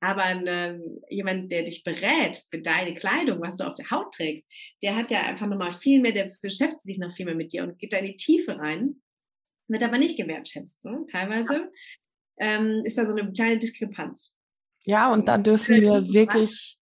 [0.00, 4.48] Aber eine, jemand, der dich berät für deine Kleidung, was du auf der Haut trägst,
[4.82, 7.64] der hat ja einfach nochmal viel mehr, der beschäftigt sich noch viel mehr mit dir
[7.64, 9.02] und geht da in die Tiefe rein,
[9.66, 10.84] wird aber nicht gewertschätzt.
[10.84, 11.04] Ne?
[11.10, 11.70] Teilweise
[12.38, 14.34] ähm, ist da so eine kleine Diskrepanz.
[14.84, 16.78] Ja, und da dürfen wir wirklich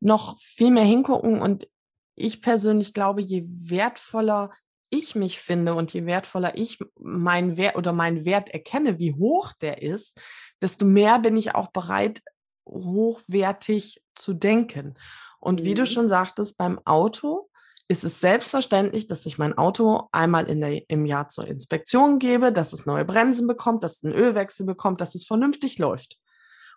[0.00, 1.40] noch viel mehr hingucken.
[1.40, 1.68] Und
[2.14, 4.52] ich persönlich glaube, je wertvoller
[4.90, 9.52] ich mich finde und je wertvoller ich meinen Wert oder meinen Wert erkenne, wie hoch
[9.60, 10.20] der ist,
[10.62, 12.22] desto mehr bin ich auch bereit,
[12.66, 14.94] hochwertig zu denken.
[15.40, 15.64] Und mhm.
[15.64, 15.86] wie du mhm.
[15.86, 17.48] schon sagtest, beim Auto
[17.88, 22.50] ist es selbstverständlich, dass ich mein Auto einmal in der, im Jahr zur Inspektion gebe,
[22.50, 26.18] dass es neue Bremsen bekommt, dass es einen Ölwechsel bekommt, dass es vernünftig läuft.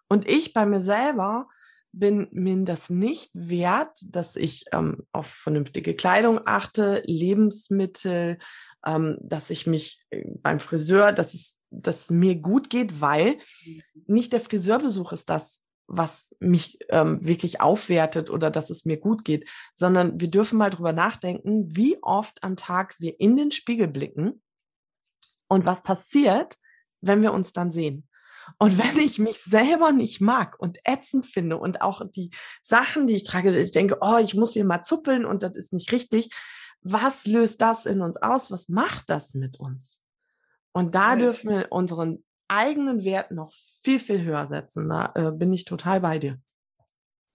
[0.10, 1.48] Und ich bei mir selber
[1.94, 8.38] bin mir das nicht wert, dass ich ähm, auf vernünftige Kleidung achte, Lebensmittel,
[8.86, 13.38] ähm, dass ich mich äh, beim Friseur, dass es, dass es mir gut geht, weil
[13.66, 13.82] mhm.
[14.08, 19.24] nicht der Friseurbesuch ist das, was mich ähm, wirklich aufwertet oder dass es mir gut
[19.24, 23.88] geht, sondern wir dürfen mal drüber nachdenken, wie oft am Tag wir in den Spiegel
[23.88, 24.42] blicken
[25.48, 26.58] und was passiert,
[27.02, 28.08] wenn wir uns dann sehen.
[28.60, 32.32] Und wenn ich mich selber nicht mag und ätzend finde und auch die
[32.62, 35.74] Sachen, die ich trage, ich denke, oh, ich muss hier mal zuppeln und das ist
[35.74, 36.30] nicht richtig,
[36.82, 38.52] was löst das in uns aus?
[38.52, 40.02] Was macht das mit uns?
[40.72, 44.90] Und da dürfen wir unseren eigenen Wert noch viel, viel höher setzen.
[44.90, 46.40] Da äh, bin ich total bei dir.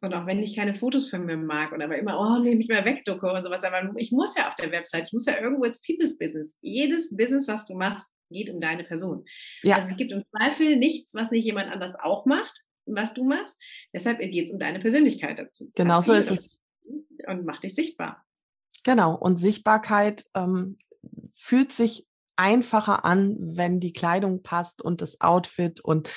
[0.03, 2.69] Und auch wenn ich keine Fotos von mir mag und aber immer, oh, nehme ich
[2.69, 5.63] mal wegducke und sowas, aber ich muss ja auf der Website, ich muss ja irgendwo
[5.63, 6.59] ins People's Business.
[6.61, 9.25] Jedes Business, was du machst, geht um deine Person.
[9.63, 9.77] Ja.
[9.77, 13.63] Also es gibt im Zweifel nichts, was nicht jemand anders auch macht, was du machst.
[13.95, 15.71] Deshalb geht es um deine Persönlichkeit dazu.
[15.77, 16.61] Genau so ist es.
[17.29, 18.25] Und mach dich sichtbar.
[18.83, 19.15] Genau.
[19.15, 20.79] Und Sichtbarkeit ähm,
[21.33, 26.11] fühlt sich einfacher an, wenn die Kleidung passt und das Outfit und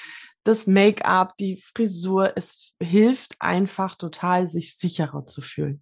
[0.43, 2.33] das Make-up, die Frisur.
[2.35, 5.81] Es hilft einfach total, sich sicherer zu fühlen.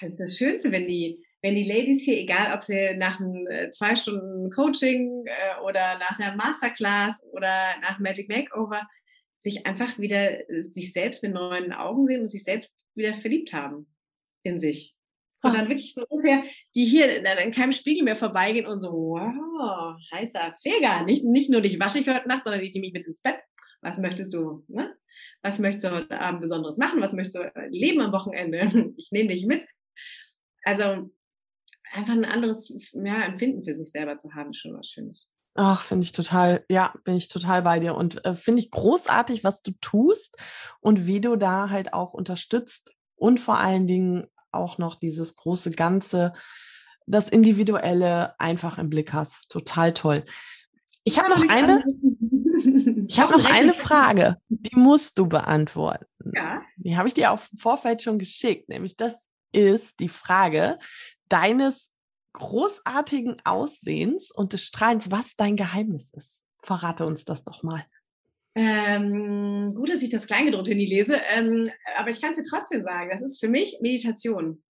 [0.00, 3.46] Das ist das Schönste, wenn die, wenn die Ladies hier, egal ob sie nach einem
[3.46, 8.82] äh, zwei Stunden Coaching äh, oder nach einer Masterclass oder nach Magic Makeover,
[9.38, 13.52] sich einfach wieder äh, sich selbst mit neuen Augen sehen und sich selbst wieder verliebt
[13.52, 13.86] haben
[14.42, 14.94] in sich.
[15.42, 19.96] Und dann wirklich so ungefähr, die hier in keinem Spiegel mehr vorbeigehen und so, wow,
[20.12, 21.02] heißer Feger.
[21.02, 23.36] Nicht, nicht nur dich wasche ich heute Nacht, sondern ich nehme mich mit ins Bett.
[23.80, 24.94] Was möchtest du, ne?
[25.42, 27.00] Was möchtest du heute Abend Besonderes machen?
[27.00, 28.92] Was möchtest du leben am Wochenende?
[28.96, 29.66] Ich nehme dich mit.
[30.64, 31.10] Also
[31.92, 35.32] einfach ein anderes ja, Empfinden für sich selber zu haben, ist schon was Schönes.
[35.54, 39.44] Ach, finde ich total, ja, bin ich total bei dir und äh, finde ich großartig,
[39.44, 40.38] was du tust
[40.80, 45.70] und wie du da halt auch unterstützt und vor allen Dingen auch noch dieses große
[45.70, 46.32] Ganze,
[47.06, 49.48] das Individuelle einfach im Blick hast.
[49.48, 50.24] Total toll.
[51.04, 51.84] Ich habe noch eine,
[53.08, 56.06] ich habe noch eine Frage, die musst du beantworten.
[56.34, 56.62] Ja.
[56.76, 60.78] Die habe ich dir auf Vorfeld schon geschickt, nämlich das ist die Frage
[61.28, 61.90] deines
[62.32, 66.46] großartigen Aussehens und des Strahlens, was dein Geheimnis ist.
[66.62, 67.84] Verrate uns das doch mal.
[68.54, 72.82] Ähm, gut, dass ich das Kleingedruckte nie lese, ähm, aber ich kann es dir trotzdem
[72.82, 74.62] sagen, das ist für mich Meditation.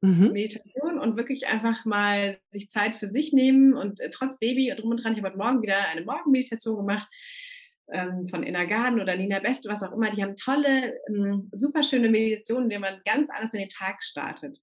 [0.00, 0.32] Mhm.
[0.32, 4.80] Meditation und wirklich einfach mal sich Zeit für sich nehmen und äh, trotz Baby und
[4.80, 7.08] drum und dran, ich habe heute Morgen wieder eine Morgenmeditation gemacht
[7.92, 10.10] ähm, von Inner Garden oder Nina Beste, was auch immer.
[10.10, 14.02] Die haben tolle, ähm, super schöne Meditationen, in denen man ganz anders in den Tag
[14.02, 14.58] startet.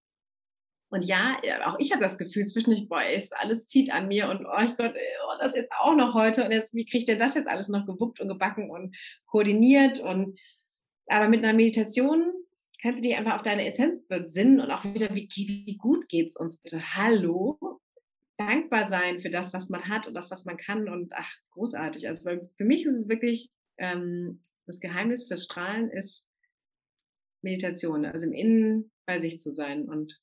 [0.91, 4.45] Und ja, auch ich habe das Gefühl zwischendurch, boah, ist, alles zieht an mir und
[4.45, 7.47] oh Gott, oh, das jetzt auch noch heute und jetzt, wie kriegt ihr das jetzt
[7.47, 10.37] alles noch gewuppt und gebacken und koordiniert und
[11.07, 12.33] aber mit einer Meditation
[12.81, 16.35] kannst du dich einfach auf deine Essenz besinnen und auch wieder, wie, wie gut geht's
[16.35, 16.81] uns bitte?
[16.95, 17.79] Hallo?
[18.37, 22.09] Dankbar sein für das, was man hat und das, was man kann und ach, großartig.
[22.09, 26.27] Also für mich ist es wirklich, ähm, das Geheimnis fürs Strahlen ist
[27.41, 30.19] Meditation, also im Innen bei sich zu sein und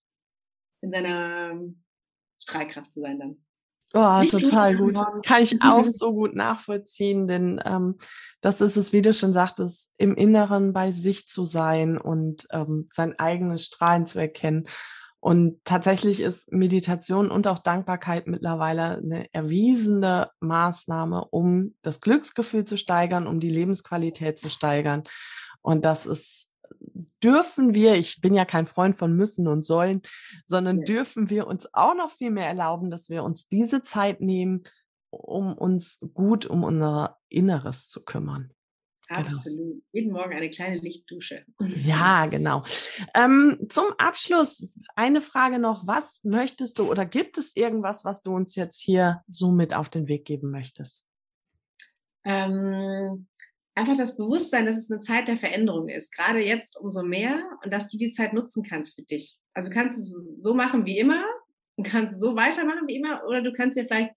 [0.80, 1.82] in seiner ähm,
[2.40, 3.36] Strahlkraft zu sein dann.
[3.94, 4.98] Oh, Nicht total gut.
[5.24, 7.96] Kann ich auch so gut nachvollziehen, denn ähm,
[8.42, 12.88] das ist es, wie du schon sagtest, im Inneren bei sich zu sein und ähm,
[12.92, 14.68] sein eigenes Strahlen zu erkennen.
[15.20, 22.76] Und tatsächlich ist Meditation und auch Dankbarkeit mittlerweile eine erwiesene Maßnahme, um das Glücksgefühl zu
[22.76, 25.02] steigern, um die Lebensqualität zu steigern.
[25.60, 26.47] Und das ist
[27.22, 30.02] dürfen wir, ich bin ja kein Freund von müssen und sollen,
[30.46, 30.84] sondern ja.
[30.84, 34.64] dürfen wir uns auch noch viel mehr erlauben, dass wir uns diese Zeit nehmen,
[35.10, 38.52] um uns gut um unser Inneres zu kümmern.
[39.08, 39.20] Genau.
[39.20, 39.58] Absolut.
[39.58, 39.82] Genau.
[39.92, 41.44] Jeden Morgen eine kleine Lichtdusche.
[41.60, 42.64] Ja, genau.
[43.14, 45.86] Ähm, zum Abschluss eine Frage noch.
[45.86, 49.88] Was möchtest du oder gibt es irgendwas, was du uns jetzt hier so mit auf
[49.88, 51.06] den Weg geben möchtest?
[52.24, 53.26] Ähm,
[53.78, 57.72] einfach das Bewusstsein, dass es eine Zeit der Veränderung ist, gerade jetzt umso mehr und
[57.72, 59.38] dass du die Zeit nutzen kannst für dich.
[59.54, 61.24] Also du kannst es so machen wie immer
[61.76, 64.14] und kannst so weitermachen wie immer oder du kannst dir vielleicht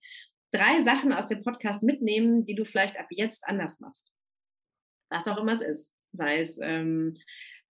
[0.50, 4.12] drei Sachen aus dem Podcast mitnehmen, die du vielleicht ab jetzt anders machst.
[5.10, 5.94] Was auch immer es ist.
[6.12, 7.14] Sei es ähm,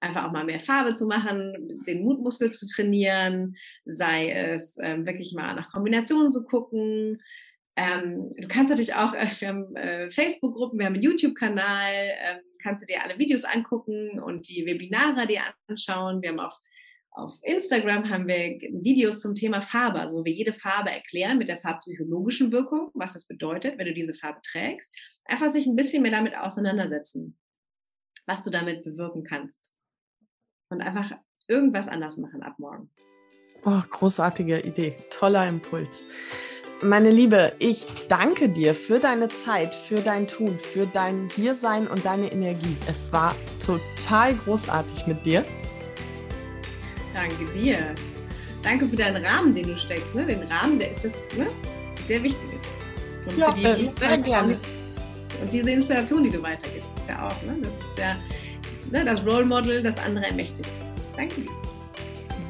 [0.00, 5.34] einfach auch mal mehr Farbe zu machen, den Mutmuskel zu trainieren, sei es ähm, wirklich
[5.34, 7.20] mal nach Kombinationen zu gucken,
[7.76, 12.40] ähm, du kannst natürlich auch, äh, wir haben äh, Facebook-Gruppen, wir haben einen YouTube-Kanal, äh,
[12.62, 16.20] kannst du dir alle Videos angucken und die Webinare dir anschauen.
[16.20, 16.58] Wir haben auf,
[17.12, 21.48] auf Instagram haben wir Videos zum Thema Farbe, also wo wir jede Farbe erklären mit
[21.48, 24.94] der farbpsychologischen Wirkung, was das bedeutet, wenn du diese Farbe trägst.
[25.24, 27.38] Einfach sich ein bisschen mehr damit auseinandersetzen,
[28.26, 29.72] was du damit bewirken kannst.
[30.68, 31.10] Und einfach
[31.48, 32.90] irgendwas anders machen ab morgen.
[33.64, 36.06] Oh, großartige Idee, toller Impuls.
[36.84, 42.04] Meine Liebe, ich danke dir für deine Zeit, für dein Tun, für dein Hiersein und
[42.04, 42.76] deine Energie.
[42.88, 45.44] Es war total großartig mit dir.
[47.14, 47.94] Danke dir.
[48.64, 50.12] Danke für deinen Rahmen, den du steckst.
[50.12, 50.26] Ne?
[50.26, 51.46] Den Rahmen, der ist das ne?
[52.04, 52.66] sehr wichtig ist.
[53.26, 54.58] Und ja, die, äh, sehr gerne.
[55.40, 57.58] Und diese Inspiration, die du weitergibst, ist ja auch, ne?
[57.62, 58.16] das ist ja
[58.90, 60.68] ne, das Role Model, das andere ermächtigt.
[61.16, 61.50] Danke dir.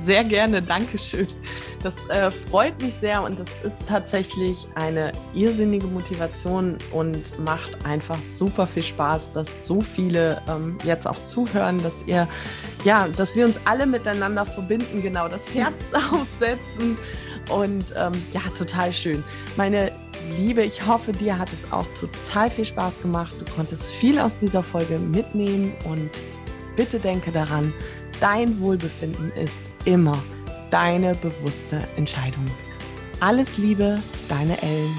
[0.03, 1.27] Sehr gerne, Dankeschön.
[1.83, 8.19] Das äh, freut mich sehr und es ist tatsächlich eine irrsinnige Motivation und macht einfach
[8.23, 12.29] super viel Spaß, dass so viele ähm, jetzt auch zuhören, dass ihr,
[12.85, 15.75] ja, dass wir uns alle miteinander verbinden, genau das Herz
[16.13, 16.97] aufsetzen
[17.51, 19.25] und ähm, ja, total schön.
[19.57, 19.91] Meine
[20.39, 23.35] Liebe, ich hoffe, dir hat es auch total viel Spaß gemacht.
[23.41, 26.11] Du konntest viel aus dieser Folge mitnehmen und
[26.77, 27.73] bitte denke daran,
[28.21, 30.17] dein Wohlbefinden ist immer
[30.73, 32.47] deine bewusste Entscheidung.
[33.21, 34.97] Alles Liebe, deine Ellen.